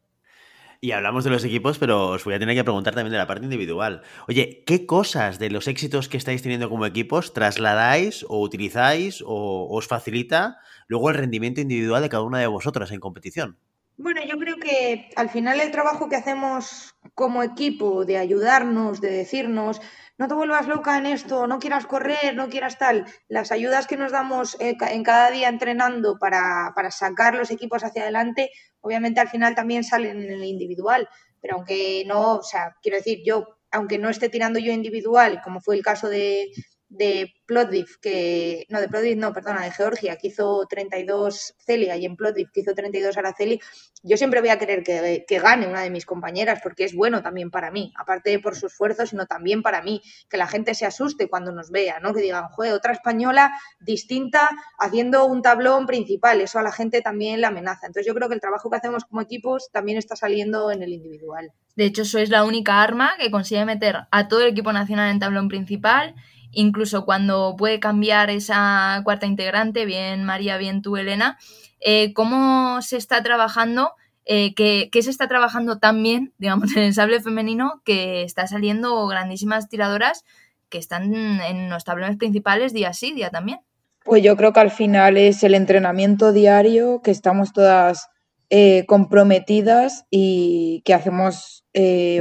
[0.80, 3.26] Y hablamos de los equipos, pero os voy a tener que preguntar también de la
[3.26, 4.02] parte individual.
[4.28, 9.68] Oye, ¿qué cosas de los éxitos que estáis teniendo como equipos trasladáis o utilizáis o
[9.70, 13.58] os facilita luego el rendimiento individual de cada una de vosotras en competición?
[13.98, 19.10] Bueno, yo creo que al final el trabajo que hacemos como equipo de ayudarnos, de
[19.10, 19.80] decirnos,
[20.18, 23.96] no te vuelvas loca en esto, no quieras correr, no quieras tal, las ayudas que
[23.96, 28.50] nos damos eh, en cada día entrenando para, para sacar los equipos hacia adelante,
[28.82, 31.08] obviamente al final también salen en el individual,
[31.40, 35.62] pero aunque no, o sea, quiero decir, yo, aunque no esté tirando yo individual, como
[35.62, 36.50] fue el caso de,
[36.88, 42.04] de Plovdiv, que no, de Plovdiv no, perdona, de Georgia, que hizo 32 Celia y
[42.04, 43.60] en Plovdiv que hizo 32 Araceli,
[44.02, 47.22] yo siempre voy a querer que, que, gane una de mis compañeras porque es bueno
[47.22, 50.86] también para mí, aparte por su esfuerzo, sino también para mí, que la gente se
[50.86, 52.14] asuste cuando nos vea, ¿no?
[52.14, 57.40] Que digan, joder, otra española distinta haciendo un tablón principal, eso a la gente también
[57.40, 57.86] le amenaza.
[57.86, 60.92] Entonces yo creo que el trabajo que hacemos como equipos también está saliendo en el
[60.92, 61.52] individual.
[61.74, 65.18] De hecho, sois la única arma que consigue meter a todo el equipo nacional en
[65.18, 66.14] tablón principal
[66.56, 71.38] incluso cuando puede cambiar esa cuarta integrante, bien María, bien tú, Elena,
[71.80, 73.92] eh, ¿cómo se está trabajando?
[74.24, 79.06] Eh, ¿qué, se está trabajando tan bien, digamos, en el sable femenino que está saliendo
[79.06, 80.24] grandísimas tiradoras
[80.70, 83.60] que están en los tablones principales día sí, día también?
[84.02, 88.08] Pues yo creo que al final es el entrenamiento diario, que estamos todas
[88.48, 91.64] eh, comprometidas y que hacemos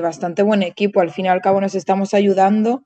[0.02, 1.00] bastante buen equipo.
[1.00, 2.84] Al fin y al cabo nos estamos ayudando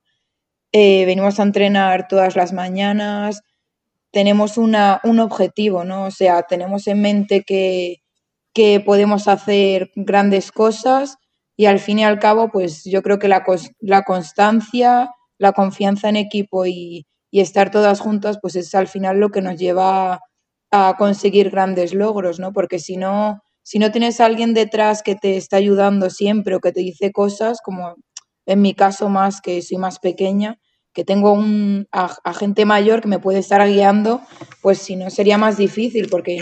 [0.72, 3.42] eh, venimos a entrenar todas las mañanas,
[4.12, 6.06] tenemos una, un objetivo, ¿no?
[6.06, 7.98] O sea, tenemos en mente que,
[8.54, 11.18] que, podemos hacer grandes cosas
[11.58, 13.44] y al fin y al cabo, pues yo creo que la,
[13.80, 19.20] la constancia, la confianza en equipo y, y, estar todas juntas, pues es al final
[19.20, 20.22] lo que nos lleva
[20.72, 22.54] a conseguir grandes logros, ¿no?
[22.54, 26.72] Porque si no, si no tienes alguien detrás que te está ayudando siempre o que
[26.72, 27.96] te dice cosas, como
[28.50, 30.60] en mi caso más, que soy más pequeña,
[30.92, 34.22] que tengo un agente mayor que me puede estar guiando,
[34.62, 36.42] pues si no sería más difícil, porque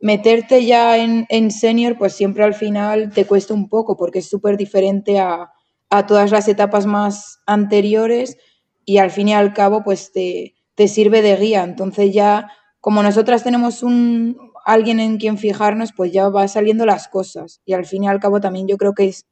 [0.00, 4.28] meterte ya en, en senior, pues siempre al final te cuesta un poco, porque es
[4.28, 5.50] súper diferente a,
[5.90, 8.36] a, todas las etapas más anteriores
[8.84, 11.64] y al fin y al cabo, pues te, te sirve de guía.
[11.64, 17.08] Entonces ya, como nosotras tenemos un alguien en quien fijarnos, pues ya va saliendo las
[17.08, 17.60] cosas.
[17.64, 19.26] Y al fin y al cabo también yo creo que es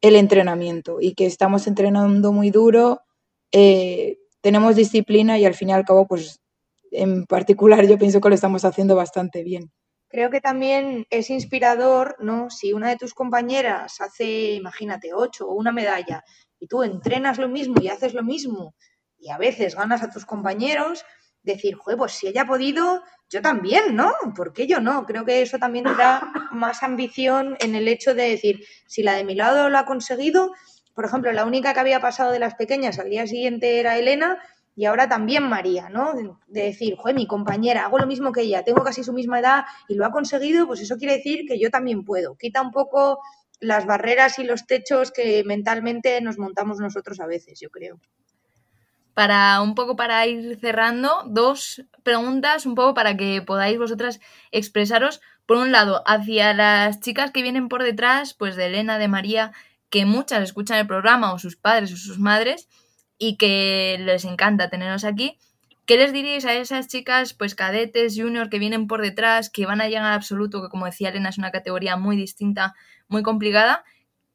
[0.00, 3.02] el entrenamiento y que estamos entrenando muy duro,
[3.52, 6.40] eh, tenemos disciplina y al fin y al cabo, pues
[6.90, 9.70] en particular yo pienso que lo estamos haciendo bastante bien.
[10.08, 12.48] Creo que también es inspirador, ¿no?
[12.48, 16.24] Si una de tus compañeras hace, imagínate, ocho o una medalla
[16.58, 18.74] y tú entrenas lo mismo y haces lo mismo
[19.18, 21.04] y a veces ganas a tus compañeros,
[21.42, 24.12] decir, joder, pues si ella ha podido, yo también, ¿no?
[24.34, 25.04] ¿Por qué yo no?
[25.06, 29.24] Creo que eso también da más ambición en el hecho de decir, si la de
[29.24, 30.52] mi lado lo ha conseguido,
[30.94, 34.42] por ejemplo, la única que había pasado de las pequeñas al día siguiente era Elena
[34.74, 36.12] y ahora también María, ¿no?
[36.46, 39.64] De decir, joder, mi compañera, hago lo mismo que ella, tengo casi su misma edad
[39.88, 42.36] y lo ha conseguido, pues eso quiere decir que yo también puedo.
[42.36, 43.20] Quita un poco
[43.60, 48.00] las barreras y los techos que mentalmente nos montamos nosotros a veces, yo creo
[49.18, 54.20] para un poco para ir cerrando, dos preguntas un poco para que podáis vosotras
[54.52, 59.08] expresaros, por un lado, hacia las chicas que vienen por detrás, pues de Elena, de
[59.08, 59.50] María,
[59.90, 62.68] que muchas escuchan el programa, o sus padres o sus madres,
[63.18, 65.36] y que les encanta tenernos aquí.
[65.84, 69.80] ¿Qué les diríais a esas chicas, pues cadetes, junior, que vienen por detrás, que van
[69.80, 72.76] a llegar al absoluto, que como decía Elena es una categoría muy distinta,
[73.08, 73.82] muy complicada?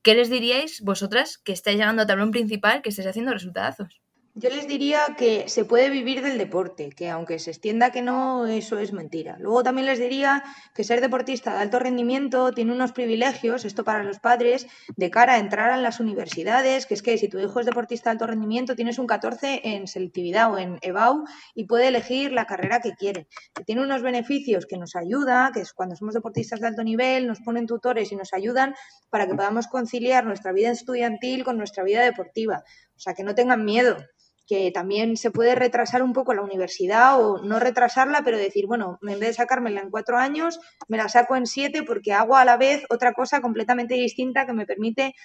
[0.02, 4.03] ¿Qué les diríais vosotras que estáis llegando a tablón principal, que estáis haciendo resultados?
[4.36, 8.48] Yo les diría que se puede vivir del deporte, que aunque se extienda que no,
[8.48, 9.38] eso es mentira.
[9.40, 10.44] Luego también les diría
[10.74, 14.66] que ser deportista de alto rendimiento tiene unos privilegios, esto para los padres,
[14.98, 18.10] de cara a entrar a las universidades, que es que si tu hijo es deportista
[18.10, 22.48] de alto rendimiento, tienes un 14 en selectividad o en EBAU y puede elegir la
[22.48, 23.28] carrera que quiere.
[23.68, 27.40] tiene unos beneficios que nos ayuda, que es cuando somos deportistas de alto nivel, nos
[27.42, 28.74] ponen tutores y nos ayudan
[29.12, 32.64] para que podamos conciliar nuestra vida estudiantil con nuestra vida deportiva.
[32.96, 33.98] O sea, que no tengan miedo
[34.46, 39.00] que también se puede retrasar un poco la universidad o no retrasarla, pero decir, bueno,
[39.02, 42.46] en vez de sacármela en cuatro años, me la saco en siete porque hago a
[42.46, 45.16] la vez otra cosa completamente distinta que me permite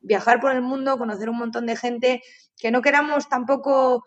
[0.00, 2.22] viajar por el mundo, conocer un montón de gente,
[2.58, 4.04] que no queramos tampoco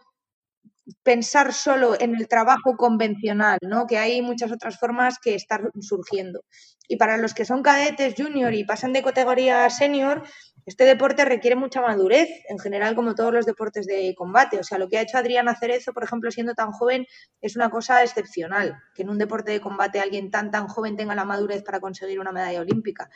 [1.04, 3.88] pensar solo en el trabajo convencional, ¿no?
[3.88, 6.42] Que hay muchas otras formas que están surgiendo.
[6.88, 10.24] Y para los que son cadetes junior y pasan de categoría senior,
[10.66, 14.60] este deporte requiere mucha madurez, en general como todos los deportes de combate.
[14.60, 17.06] O sea, lo que ha hecho Adriana Cerezo, por ejemplo, siendo tan joven,
[17.42, 21.16] es una cosa excepcional, que en un deporte de combate alguien tan tan joven tenga
[21.16, 23.10] la madurez para conseguir una medalla olímpica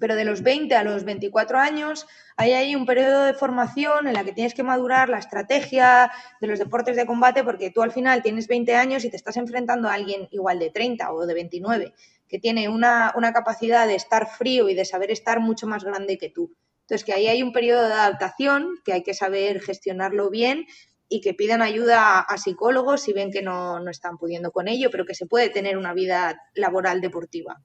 [0.00, 2.06] pero de los 20 a los 24 años
[2.36, 6.10] hay ahí un periodo de formación en la que tienes que madurar la estrategia
[6.40, 9.36] de los deportes de combate porque tú al final tienes 20 años y te estás
[9.36, 11.94] enfrentando a alguien igual de 30 o de 29
[12.28, 16.18] que tiene una, una capacidad de estar frío y de saber estar mucho más grande
[16.18, 16.52] que tú.
[16.82, 20.66] Entonces que ahí hay un periodo de adaptación que hay que saber gestionarlo bien
[21.08, 24.90] y que pidan ayuda a psicólogos si ven que no, no están pudiendo con ello,
[24.90, 27.62] pero que se puede tener una vida laboral deportiva.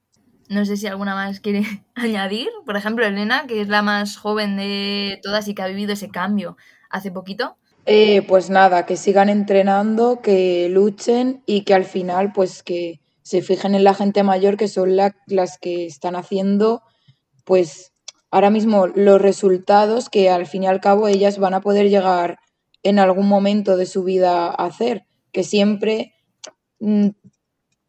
[0.49, 1.63] No sé si alguna más quiere
[1.95, 2.49] añadir.
[2.65, 6.09] Por ejemplo, Elena, que es la más joven de todas y que ha vivido ese
[6.09, 6.57] cambio
[6.89, 7.55] hace poquito.
[7.85, 13.41] Eh, pues nada, que sigan entrenando, que luchen y que al final, pues que se
[13.41, 16.81] fijen en la gente mayor, que son las que están haciendo,
[17.45, 17.93] pues
[18.31, 22.39] ahora mismo los resultados que al fin y al cabo ellas van a poder llegar
[22.83, 25.05] en algún momento de su vida a hacer.
[25.31, 26.13] Que siempre
[26.79, 27.09] mm,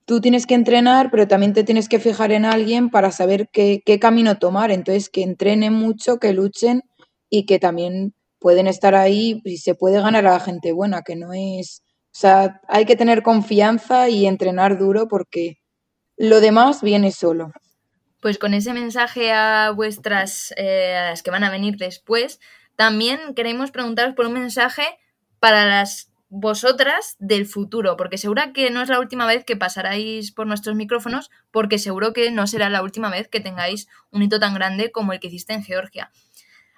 [0.05, 3.83] tú tienes que entrenar, pero también te tienes que fijar en alguien para saber qué,
[4.01, 4.71] camino tomar.
[4.71, 6.83] Entonces, que entrenen mucho, que luchen
[7.29, 11.17] y que también pueden estar ahí y se puede ganar a la gente buena, que
[11.17, 11.83] no es...
[12.07, 15.59] O sea, hay que tener confianza y entrenar duro porque
[16.17, 17.53] lo demás viene solo.
[18.21, 22.41] Pues con ese mensaje a vuestras, eh, a las que van a venir después,
[22.77, 24.83] también queremos preguntaros por un mensaje
[25.39, 30.31] para las vosotras del futuro, porque seguro que no es la última vez que pasaráis
[30.31, 34.39] por nuestros micrófonos, porque seguro que no será la última vez que tengáis un hito
[34.39, 36.13] tan grande como el que hiciste en Georgia.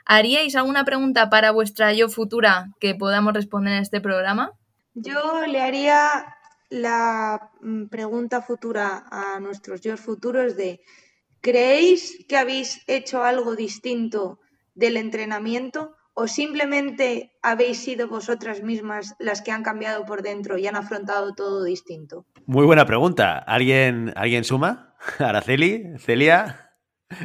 [0.07, 4.53] ¿Haríais alguna pregunta para vuestra yo futura que podamos responder en este programa?
[4.95, 6.35] Yo le haría
[6.71, 10.81] la mm, pregunta futura a nuestros yo futuros de
[11.43, 14.41] ¿creéis que habéis hecho algo distinto
[14.75, 20.67] del entrenamiento o simplemente habéis sido vosotras mismas las que han cambiado por dentro y
[20.67, 22.27] han afrontado todo distinto?
[22.47, 23.39] Muy buena pregunta.
[23.39, 24.97] ¿Alguien, ¿alguien suma?
[25.19, 25.99] ¿Araceli?
[25.99, 26.73] ¿Celia?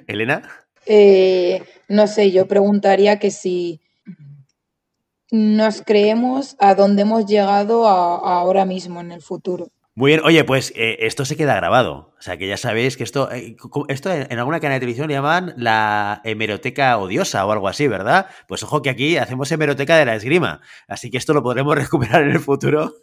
[0.07, 0.41] ¿Elena?
[0.85, 3.81] Eh, no sé, yo preguntaría que si
[5.31, 9.67] nos creemos a dónde hemos llegado ahora mismo en el futuro.
[9.95, 12.13] Muy bien, oye, pues eh, esto se queda grabado.
[12.19, 13.55] O sea, que ya sabéis que esto, eh,
[13.89, 18.27] esto en, alguna cadena de televisión le llaman la hemeroteca odiosa o algo así, ¿verdad?
[18.47, 20.61] Pues ojo que aquí hacemos hemeroteca de la esgrima.
[20.87, 22.95] Así que esto lo podremos recuperar en el futuro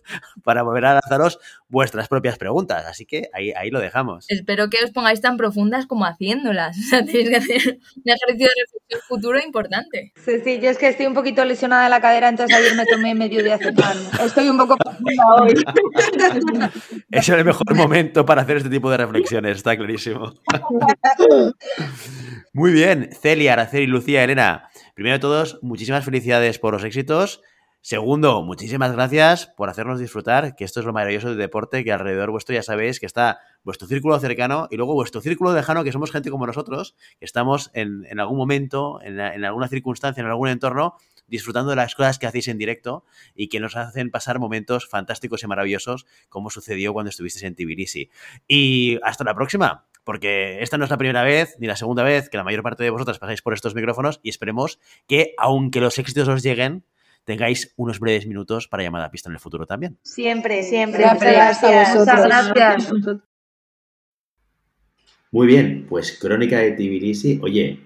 [0.42, 1.38] para volver a lanzaros
[1.68, 2.86] vuestras propias preguntas.
[2.86, 4.26] Así que ahí, ahí lo dejamos.
[4.28, 6.76] Espero que os pongáis tan profundas como haciéndolas.
[6.84, 10.12] O sea, tenéis que hacer un ejercicio de reflexión futuro importante.
[10.22, 12.84] Sí, sí, yo es que estoy un poquito lesionada de la cadera, entonces ayer me
[12.84, 13.96] tomé medio día pan.
[14.22, 15.54] Estoy un poco profunda hoy.
[17.10, 20.34] es el mejor momento para hacer este tipo de reflexiones, está clarísimo.
[22.52, 24.68] Muy bien, Celia, Araceli, Lucía, Elena.
[24.94, 27.42] Primero de todos, muchísimas felicidades por los éxitos.
[27.80, 32.30] Segundo, muchísimas gracias por hacernos disfrutar, que esto es lo maravilloso del deporte, que alrededor
[32.30, 36.10] vuestro ya sabéis que está vuestro círculo cercano y luego vuestro círculo lejano, que somos
[36.10, 40.96] gente como nosotros, que estamos en, algún momento, en, en, alguna circunstancia, en algún entorno,
[41.26, 43.04] disfrutando de las cosas que hacéis en directo
[43.34, 48.10] y que nos hacen pasar momentos fantásticos y maravillosos, como sucedió cuando estuvisteis en Tbilisi.
[48.48, 52.28] Y hasta la próxima porque esta no es la primera vez ni la segunda vez
[52.28, 55.98] que la mayor parte de vosotras pasáis por estos micrófonos y esperemos que, aunque los
[55.98, 56.84] éxitos os lleguen,
[57.24, 59.98] tengáis unos breves minutos para llamar a pista en el futuro también.
[60.02, 61.02] Siempre, siempre.
[61.02, 61.62] gracias.
[62.04, 62.92] gracias.
[65.30, 67.40] Muy bien, pues Crónica de Tbilisi.
[67.42, 67.80] Oye,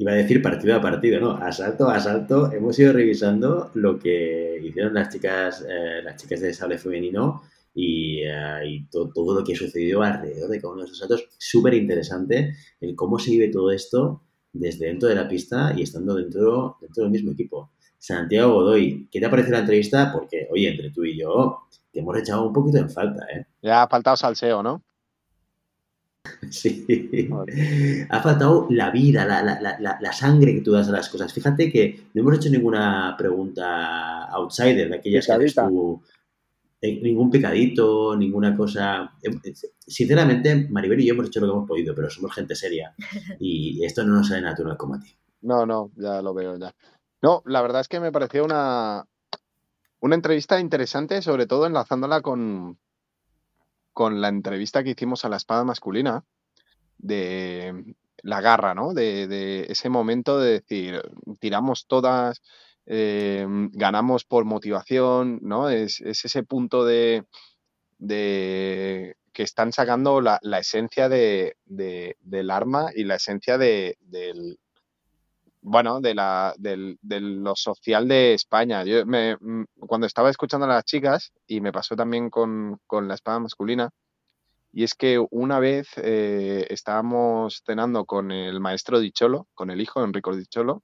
[0.00, 1.32] iba a decir partido a partido, ¿no?
[1.32, 6.54] Asalto a asalto, hemos ido revisando lo que hicieron las chicas, eh, las chicas de
[6.54, 7.42] sable femenino
[7.74, 11.28] y, eh, todo lo que sucedió alrededor de cada uno de esos asaltos.
[11.36, 14.22] Súper interesante el cómo se vive todo esto
[14.54, 17.72] desde dentro de la pista y estando dentro, del mismo equipo.
[17.98, 20.10] Santiago Godoy, ¿qué te ha parecido la entrevista?
[20.14, 23.44] Porque, oye, entre tú y yo, te hemos echado un poquito en falta, ¿eh?
[23.60, 24.82] Ya ha faltado salseo, ¿no?
[26.50, 26.86] Sí.
[28.08, 31.32] Ha faltado la vida, la, sangre que tú das a las cosas.
[31.32, 36.02] Fíjate que no hemos hecho ninguna pregunta outsider de aquellas que tú,
[36.80, 39.12] eh, ningún picadito, ninguna cosa.
[39.22, 42.94] Eh, sinceramente, Maribel y yo hemos hecho lo que hemos podido, pero somos gente seria
[43.38, 45.14] y esto no nos sale natural como a ti.
[45.42, 46.74] No, no, ya lo veo ya.
[47.22, 49.04] No, la verdad es que me pareció una,
[50.00, 52.78] una entrevista interesante, sobre todo enlazándola con,
[54.00, 56.24] con la entrevista que hicimos a la espada masculina
[56.96, 58.94] de la garra, ¿no?
[58.94, 61.02] De, ese momento de decir,
[61.38, 62.40] tiramos todas,
[62.86, 65.68] eh, ganamos por motivación, ¿no?
[65.68, 67.26] Es, es ese punto de,
[67.98, 74.58] que están sacando la, esencia de, de- del arma y la esencia de, del,
[75.62, 78.84] bueno, de, la, del- de lo social de España.
[78.84, 83.08] Yo me, mm, cuando estaba escuchando a las chicas, y me pasó también con, con
[83.08, 83.90] la espada masculina,
[84.72, 90.04] y es que una vez eh, estábamos cenando con el maestro Dicholo, con el hijo
[90.04, 90.82] Enrico Dicholo,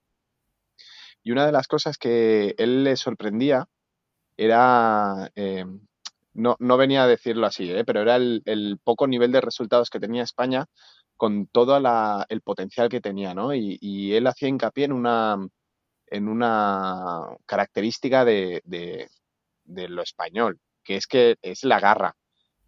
[1.23, 3.67] y una de las cosas que él le sorprendía
[4.37, 5.67] era, eh,
[6.35, 7.85] no, no venía a decirlo así, ¿eh?
[7.85, 10.67] pero era el poco nivel de resultados que tenía España
[11.17, 11.77] con todo
[12.29, 13.55] el potencial que tenía, ¿no?
[13.55, 13.79] Y,
[14.15, 15.39] él hacía hincapié en una,
[16.09, 19.09] en una característica de, de-
[19.89, 22.17] lo español, que es que es la garra.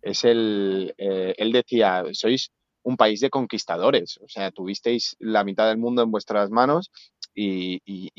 [0.03, 2.51] Es el, eh, él decía, sois
[2.83, 6.91] un país de conquistadores, o sea, tuvisteis la mitad del mundo en vuestras manos
[7.35, 8.11] y, y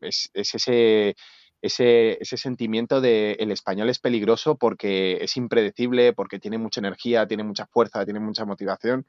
[0.00, 1.14] es, es ese,
[1.62, 7.26] ese, ese sentimiento de el español es peligroso porque es impredecible, porque tiene mucha energía,
[7.26, 9.06] tiene mucha fuerza, tiene mucha motivación.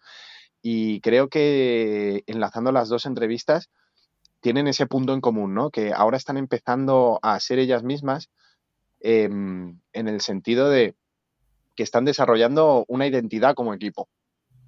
[0.61, 3.69] Y creo que enlazando las dos entrevistas,
[4.41, 5.69] tienen ese punto en común, ¿no?
[5.69, 8.29] Que ahora están empezando a ser ellas mismas
[8.99, 10.95] em, en el sentido de
[11.75, 14.09] que están desarrollando una identidad como equipo.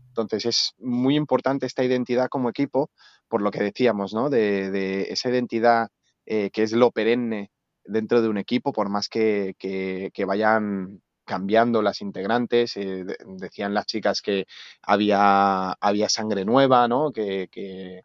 [0.10, 2.92] Entonces es muy importante esta identidad como equipo,
[3.28, 4.30] por lo que decíamos, ¿no?
[4.30, 5.90] De, de esa identidad
[6.26, 7.52] eh, que es lo perenne
[7.84, 12.76] dentro de un equipo, por más que, que- que vayan cambiando las integrantes.
[12.78, 14.46] eh, de- decían las chicas que
[14.82, 17.12] había, había sangre nueva, ¿no?
[17.12, 18.02] Que, que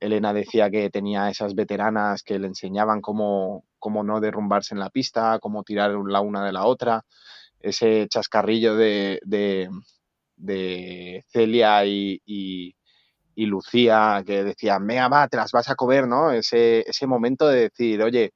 [0.00, 4.90] Elena decía que tenía esas veteranas que le enseñaban cómo, cómo no derrumbarse en la
[4.90, 7.04] pista, cómo tirar la una de la otra.
[7.60, 9.20] Ese chascarrillo de,
[10.36, 12.74] de- Celia y, y-
[13.46, 16.30] Lucía que decían, venga, va, te las vas a comer, ¿no?
[16.32, 18.32] Ese, ese momento de decir, oye,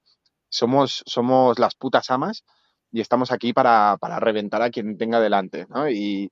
[0.51, 2.45] somos, somos las putas amas
[2.93, 5.89] y estamos aquí para, para reventar a quien tenga delante, ¿no?
[5.91, 6.31] Y,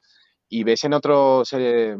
[0.48, 1.96] y ves en otros eh,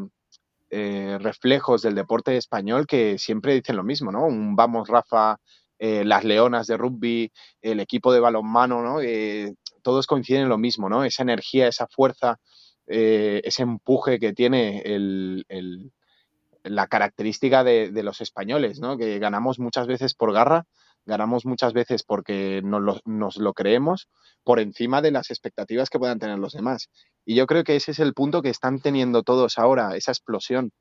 [0.70, 4.24] eh, reflejos del deporte español que siempre dicen lo mismo, ¿no?
[4.26, 5.38] Un vamos, Rafa,
[5.78, 7.30] eh, las leonas de rugby,
[7.62, 8.98] el equipo de balonmano, ¿no?
[9.82, 11.04] Todos coinciden en lo mismo, ¿no?
[11.04, 12.38] Esa energía, esa fuerza,
[12.86, 15.92] ese empuje que tiene el, el-
[16.64, 18.96] la característica de, de los españoles, ¿no?
[18.98, 20.64] Que ganamos muchas veces por garra,
[21.06, 24.08] ganamos muchas veces porque nos lo, nos lo creemos
[24.44, 26.90] por encima de las expectativas que puedan tener los demás.
[27.24, 30.72] Y yo creo que ese es el punto que están teniendo todos ahora, esa explosión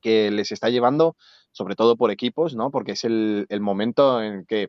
[0.00, 1.16] que les está llevando,
[1.52, 2.70] sobre todo por equipos, ¿no?
[2.70, 4.68] Porque es el, momento en que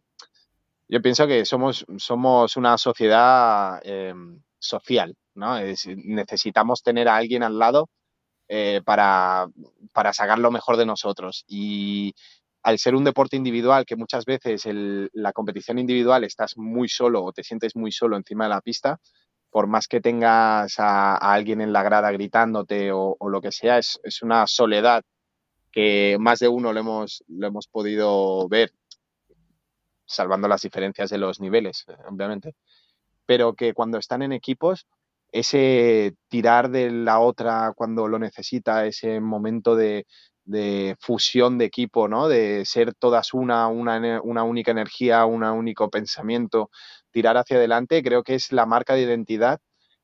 [0.88, 4.14] yo pienso que somos, somos una sociedad eh,
[4.60, 5.58] social, ¿no?
[5.58, 7.90] Es- necesitamos tener a alguien al lado
[8.50, 9.48] eh, para,
[9.92, 11.44] para sacar lo mejor de nosotros.
[11.48, 12.16] Y
[12.68, 14.68] al ser un deporte individual, que muchas veces
[15.14, 19.00] la competición individual estás muy solo o te sientes muy solo encima de la pista,
[19.50, 24.02] por más que tengas a, alguien en la grada gritándote o, lo que sea, es,
[24.04, 25.02] es una soledad
[25.72, 28.74] que más de uno lo hemos, lo hemos podido ver,
[30.06, 32.54] salvando las diferencias de los niveles, obviamente.
[33.26, 34.88] Pero que cuando están en equipos,
[35.32, 40.06] ese tirar de la otra cuando lo necesita, ese momento de,
[40.48, 42.28] de fusión de equipo, ¿no?
[42.30, 46.72] De ser todas una, una, una única energía, un único pensamiento,
[47.12, 49.60] tirar hacia adelante, creo que es la marca de identidad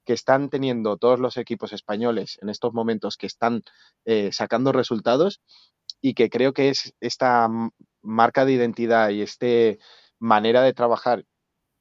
[0.06, 3.64] que están teniendo todos los equipos españoles en estos momentos que están
[4.04, 5.42] eh, sacando resultados
[6.02, 7.48] y que creo que es esta
[8.02, 9.48] marca de identidad y esta
[10.20, 11.24] manera de trabajar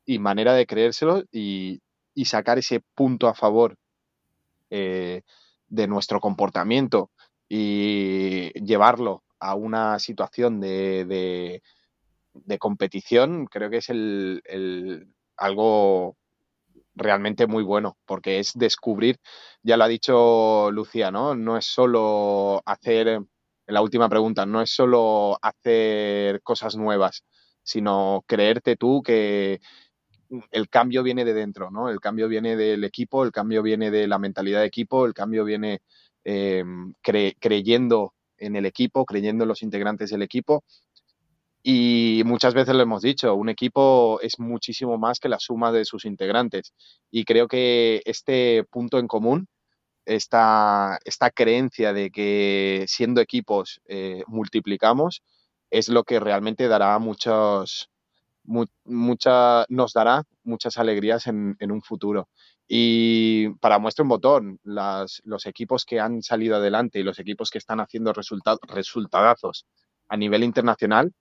[0.06, 1.80] y manera de creérselo y,
[2.14, 3.76] y sacar ese punto a favor
[4.70, 5.22] eh,
[5.66, 7.10] de nuestro comportamiento
[7.54, 11.62] y llevarlo a una situación de, de-
[12.58, 16.16] competición, creo que es el, el- algo
[16.94, 19.18] realmente muy bueno, porque es descubrir,
[19.62, 21.34] ya lo ha dicho Lucía, ¿no?
[21.34, 23.20] No es solo hacer,
[23.66, 27.24] la última pregunta, no es solo hacer cosas nuevas,
[27.62, 29.60] sino creerte tú que
[30.50, 31.88] el cambio viene de dentro, ¿no?
[31.88, 35.44] El cambio viene del equipo, el cambio viene de la mentalidad de equipo, el cambio
[35.44, 35.80] viene
[36.24, 40.64] cre- creyendo en el equipo, creyendo en los integrantes del equipo.
[41.64, 45.84] Y muchas veces lo hemos dicho, un equipo es muchísimo más que la suma de
[45.84, 46.74] sus integrantes.
[47.10, 49.46] Y creo que este punto en común,
[50.06, 55.22] esta, esta creencia de que siendo equipos eh, multiplicamos,
[55.70, 57.90] es lo que realmente dará muchos,
[58.44, 62.28] mucha, nos dará muchas alegrías en, un futuro.
[62.68, 67.58] Y para muestra un botón, los equipos que han salido adelante y los equipos que
[67.58, 69.66] están haciendo resultadazos
[70.08, 71.12] a nivel internacional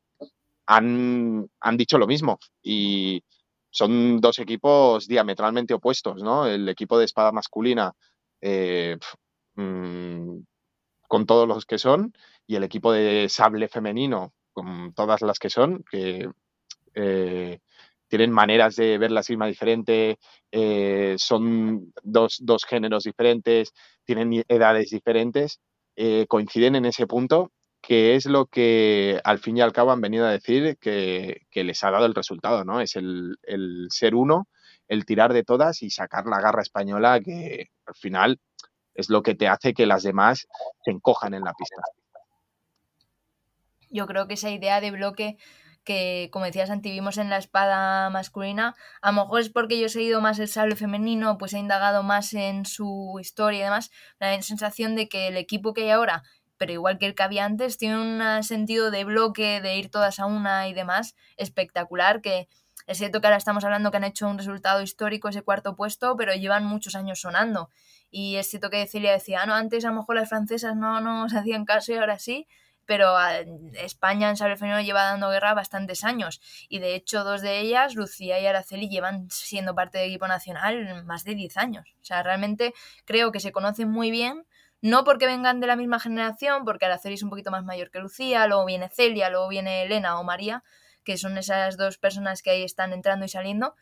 [0.66, 2.40] han, han dicho lo mismo.
[2.62, 3.24] Y
[3.72, 6.46] son dos equipos diametralmente opuestos, ¿no?
[6.46, 7.94] El equipo de espada masculina
[8.42, 8.98] eh,
[9.56, 10.40] mm,
[11.08, 12.14] con todos los que son
[12.48, 16.30] y el equipo de sable femenino con todas las que son, que
[16.96, 17.60] eh,
[18.08, 20.18] tienen maneras de ver la esgrima diferente,
[20.52, 23.74] eh, son dos, dos, géneros diferentes,
[24.04, 25.60] tienen edades diferentes,
[26.28, 30.26] coinciden en ese punto que es lo que al fin y al cabo han venido
[30.26, 32.80] a decir que, les ha dado el resultado, ¿no?
[32.80, 33.38] Es el,
[33.90, 34.48] ser uno,
[34.88, 38.40] el tirar de todas y sacar la garra española que al final
[38.94, 40.48] es lo que te hace que las demás
[40.84, 41.82] se encojan en la pista.
[43.90, 45.38] Yo creo que esa idea de bloque
[45.84, 49.88] que, como decías antes, vimos en la espada masculina, a lo mejor es porque yo
[49.88, 53.92] he seguido más el sable femenino, pues he indagado más en su historia y demás,
[54.20, 56.24] la sensación de que el equipo que hay ahora
[56.58, 60.20] pero igual que el que había antes, tiene un sentido de bloque, de ir todas
[60.20, 62.48] a una y demás, espectacular, que
[62.86, 66.16] es cierto que ahora estamos hablando que han hecho un resultado histórico ese cuarto puesto,
[66.18, 67.70] pero llevan muchos años sonando.
[68.10, 71.02] Y es cierto que Celia decía, ah, no, antes a lo mejor las francesas no
[71.02, 72.48] nos hacían caso y ahora sí,
[72.86, 73.16] pero
[73.74, 77.96] España en sable femenino lleva dando guerra bastantes años y de hecho dos de ellas,
[77.96, 81.96] Lucía y Araceli, llevan siendo parte del equipo nacional más de 10 años.
[82.02, 82.74] O sea, realmente
[83.06, 84.46] creo que se conocen muy bien
[84.82, 88.00] no porque vengan de la misma generación, porque Araceli es un poquito más mayor que
[88.00, 90.64] Lucía, luego viene Celia, luego viene Elena o María,
[91.04, 93.76] que son esas dos personas que ahí están entrando y saliendo,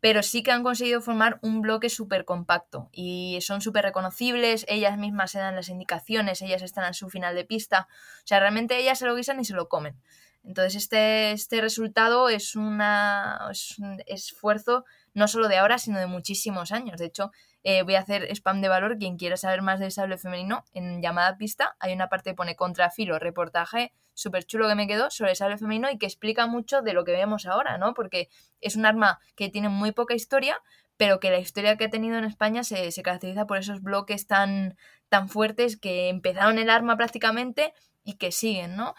[0.00, 4.98] pero sí que han conseguido formar un bloque súper compacto y son súper reconocibles, ellas
[4.98, 8.78] mismas se dan las indicaciones, ellas están en su final de pista, o sea, realmente
[8.78, 9.96] ellas se lo guisan y se lo comen.
[10.44, 16.06] Entonces este, este resultado es, una, es un esfuerzo no solo de ahora, sino de
[16.06, 16.98] muchísimos años.
[16.98, 17.30] De hecho,
[17.64, 18.98] eh, voy a hacer spam de valor.
[18.98, 22.54] Quien quiera saber más del sable femenino, en llamada pista hay una parte que pone
[22.54, 26.82] contrafilo, reportaje súper chulo que me quedó sobre el sable femenino y que explica mucho
[26.82, 27.94] de lo que vemos ahora, ¿no?
[27.94, 28.28] Porque
[28.60, 30.60] es un arma que tiene muy poca historia,
[30.96, 34.76] pero que la historia que ha tenido en España se, caracteriza por esos bloques tan,
[35.08, 38.94] tan fuertes que empezaron el arma prácticamente y que siguen, ¿no?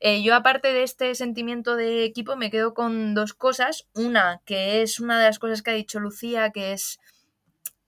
[0.00, 3.86] Eh, yo aparte de este sentimiento de equipo me quedo con dos cosas.
[3.94, 7.00] Una, que es una de las cosas que ha dicho Lucía, que es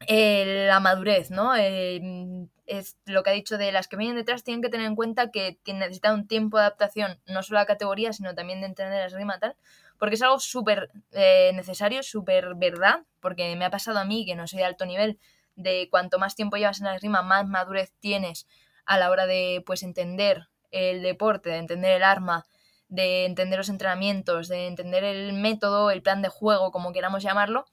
[0.00, 1.54] eh, la madurez, ¿no?
[1.56, 4.96] Eh, es lo que ha dicho de las que vienen detrás, tienen que tener en
[4.96, 8.66] cuenta que necesitan un tiempo de adaptación, no solo a la categoría, sino también de
[8.66, 9.56] entender la esgrima tal,
[9.98, 14.34] porque es algo súper eh, necesario, súper verdad, porque me ha pasado a mí, que
[14.34, 15.18] no soy de alto nivel,
[15.54, 18.46] de cuanto más tiempo llevas en la esgrima, más madurez tienes
[18.84, 22.46] a la hora de, pues, entender el deporte, de entender el arma,
[22.88, 27.66] de entender los entrenamientos, de entender el método, el plan de juego, como queramos llamarlo,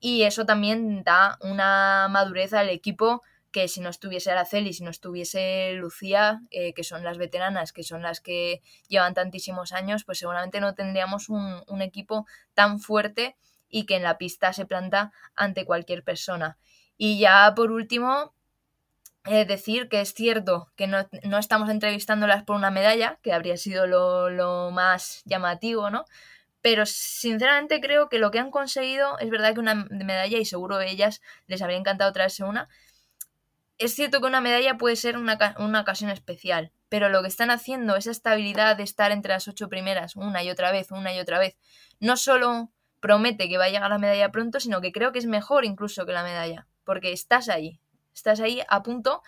[0.00, 4.90] y eso también da una madurez al equipo que si no estuviese Araceli, si no
[4.90, 10.18] estuviese Lucía, eh, que son las veteranas, que son las que llevan tantísimos años, pues
[10.18, 13.36] seguramente no tendríamos un, equipo tan fuerte
[13.68, 16.58] y que en la pista se planta ante cualquier persona.
[16.98, 18.34] Y ya por último,
[19.24, 23.56] eh, decir que es cierto que no, no, estamos entrevistándolas por una medalla, que habría
[23.56, 26.04] sido lo, lo más llamativo, ¿no?
[26.70, 30.78] Pero sinceramente creo que lo que han conseguido es verdad que una medalla y seguro
[30.82, 32.68] ellas les habría encantado traerse una.
[33.78, 37.50] Es cierto que una medalla puede ser una, una ocasión especial, pero lo que están
[37.50, 41.20] haciendo, esa estabilidad de estar entre las ocho primeras una y otra vez, una y
[41.20, 41.56] otra vez,
[42.00, 45.26] no solo promete que va a llegar la medalla pronto, sino que creo que es
[45.26, 47.80] mejor incluso que la medalla, porque estás ahí,
[48.12, 49.22] estás ahí a punto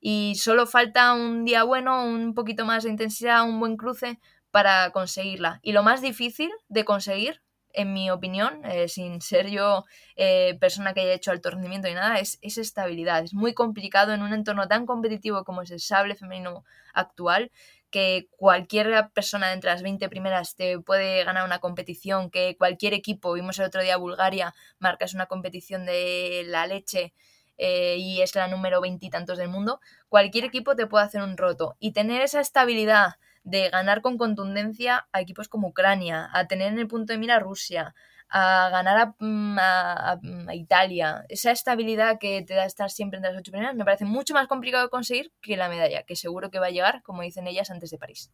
[0.00, 4.18] y solo falta un día bueno, un poquito más de intensidad, un buen cruce
[4.50, 5.60] para conseguirla.
[5.62, 7.42] Y lo más difícil de conseguir,
[7.72, 9.84] en mi opinión, eh, sin ser yo
[10.16, 13.22] eh, persona que haya hecho alto rendimiento ni nada, es, esa estabilidad.
[13.22, 17.50] Es muy complicado en un entorno tan competitivo como es el sable femenino actual,
[17.90, 23.32] que cualquier persona entre las 20 primeras te puede ganar una competición, que cualquier equipo,
[23.32, 27.12] vimos el otro día Bulgaria, marcas una competición de la leche
[27.58, 31.76] eh, y es la número veintitantos del mundo, cualquier equipo te puede hacer un roto.
[31.78, 36.78] Y tener esa estabilidad de ganar con contundencia a equipos como Ucrania, a tener en
[36.78, 37.94] el punto de mira a Rusia,
[38.30, 40.20] a ganar mm, a,
[40.54, 41.24] Italia.
[41.28, 44.46] Esa estabilidad que te da estar siempre entre las ocho primeras me parece mucho más
[44.46, 47.70] complicado de conseguir que la medalla, que seguro que va a llegar, como dicen ellas,
[47.70, 48.30] antes de París.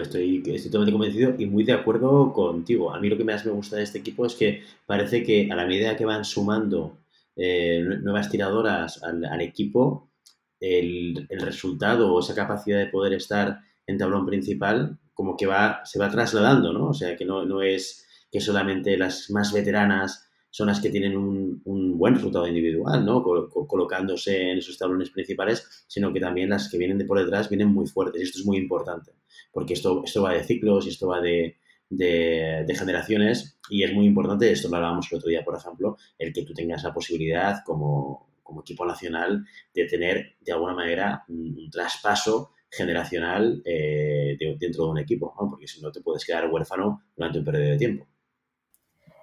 [0.00, 2.92] Estoy, totalmente convencido y muy de acuerdo contigo.
[2.92, 5.54] A mí lo que más me gusta de este equipo es que parece que a
[5.54, 6.98] la medida que van sumando
[7.36, 10.10] eh, nuevas tiradoras al, equipo,
[10.58, 13.60] el, el, resultado o esa capacidad de poder estar
[13.90, 16.88] en tablón principal como que va, se va trasladando, ¿no?
[16.88, 21.16] O sea, que no, no es que solamente las más veteranas son las que tienen
[21.16, 23.22] un, buen resultado individual, ¿no?
[23.22, 27.68] colocándose en esos tablones principales, sino que también las que vienen de por detrás vienen
[27.68, 28.20] muy fuertes.
[28.20, 29.12] Y esto es muy importante,
[29.52, 31.58] porque esto, esto va de ciclos y esto va de,
[31.90, 36.32] de, generaciones y es muy importante, esto lo hablábamos el otro día, por ejemplo, el
[36.32, 41.68] que tú tengas la posibilidad como, como equipo nacional de tener de alguna manera un
[41.70, 45.50] traspaso generacional eh, de, dentro de un equipo, ¿no?
[45.50, 48.06] porque si no te puedes quedar huérfano durante un periodo de tiempo.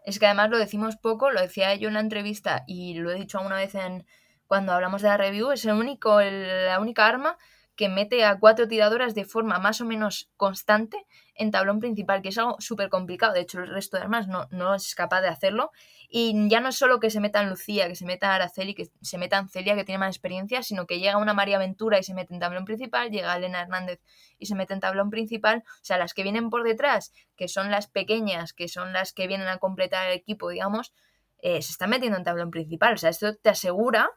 [0.05, 3.15] Es que además lo decimos poco, lo decía yo en la entrevista y lo he
[3.15, 4.05] dicho alguna vez en
[4.45, 7.37] cuando hablamos de la review, es el único, el, la única arma
[7.77, 11.05] que mete a cuatro tiradoras de forma más o menos constante
[11.35, 13.33] en tablón principal, que es algo súper complicado.
[13.33, 15.71] De hecho, el resto de armas no, no es capaz de hacerlo.
[16.09, 19.17] Y ya no es solo que se metan Lucía, que se meta Araceli, que se
[19.19, 22.33] metan Celia, que tiene más experiencia, sino que llega una María Ventura y se mete
[22.33, 24.01] en tablón principal, llega Elena Hernández
[24.39, 25.63] y se mete en tablón principal.
[25.67, 29.27] O sea, las que vienen por detrás, que son las pequeñas, que son las que
[29.27, 30.93] vienen a completar el equipo, digamos,
[31.39, 32.95] eh, se están metiendo en tablón principal.
[32.95, 34.09] O sea, esto te asegura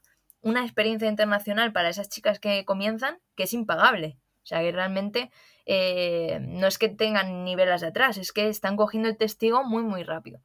[0.43, 4.19] una experiencia internacional para esas chicas que comienzan que es impagable.
[4.43, 5.31] O sea, que realmente
[5.67, 9.83] eh, no es que tengan niveles de atrás, es que están cogiendo el testigo muy,
[9.83, 10.41] muy rápido.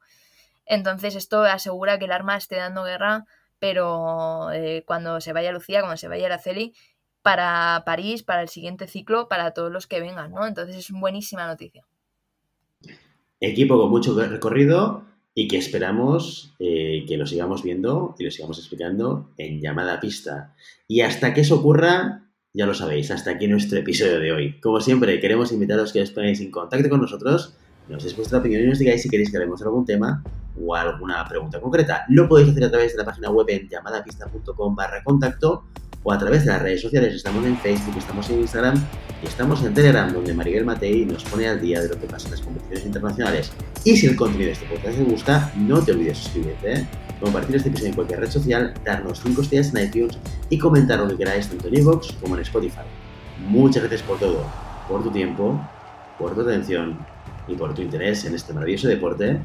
[0.66, 3.24] Entonces, esto asegura que el arma esté dando guerra,
[3.58, 6.74] pero eh, cuando se vaya Lucía, cuando se vaya Araceli,
[7.22, 10.46] para París, para el siguiente ciclo, para todos los que vengan, ¿no?
[10.46, 11.86] Entonces, es buenísima noticia.
[13.40, 15.04] Equipo con mucho recorrido
[15.38, 20.54] y que esperamos eh, que lo sigamos viendo y lo sigamos explicando en llamada pista.
[20.88, 22.24] Y hasta que eso ocurra,
[22.54, 24.60] ya lo sabéis, hasta aquí nuestro episodio de hoy.
[24.60, 27.54] Como siempre, queremos invitaros que os pongáis en contacto con nosotros,
[27.86, 30.24] nos deis vuestra opinión y nos digáis si queréis que hablemos de algún tema
[30.58, 32.06] o alguna pregunta concreta.
[32.08, 35.64] Lo podéis hacer a través de la página web en llamadapista.com barra contacto
[36.06, 37.12] o a través de las redes sociales.
[37.12, 38.80] Estamos en Facebook, estamos en Instagram
[39.20, 42.26] y estamos en Telegram, donde Maribel Matei nos pone al día de lo que pasa
[42.26, 43.52] en las competiciones internacionales.
[43.82, 46.86] Y si el contenido de este podcast te gusta, no te olvides de suscribirte, ¿eh?
[47.20, 50.16] compartir este episodio en cualquier red social, darnos 5 estrellas en iTunes
[50.48, 52.86] y comentar lo que queráis tanto en iVoox como en Spotify.
[53.48, 54.44] Muchas gracias por todo,
[54.88, 55.60] por tu tiempo,
[56.20, 57.04] por tu atención
[57.48, 59.40] y por tu interés en este maravilloso deporte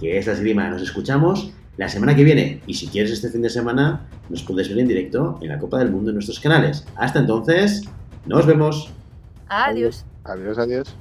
[0.00, 0.68] que es la esgrima.
[0.68, 4.68] Nos escuchamos la semana que viene y si quieres este fin de semana nos puedes
[4.68, 6.86] ver en directo en la Copa del Mundo en nuestros canales.
[6.96, 7.82] Hasta entonces,
[8.24, 8.90] nos vemos.
[9.48, 10.04] Adiós.
[10.24, 10.96] Adiós, adiós.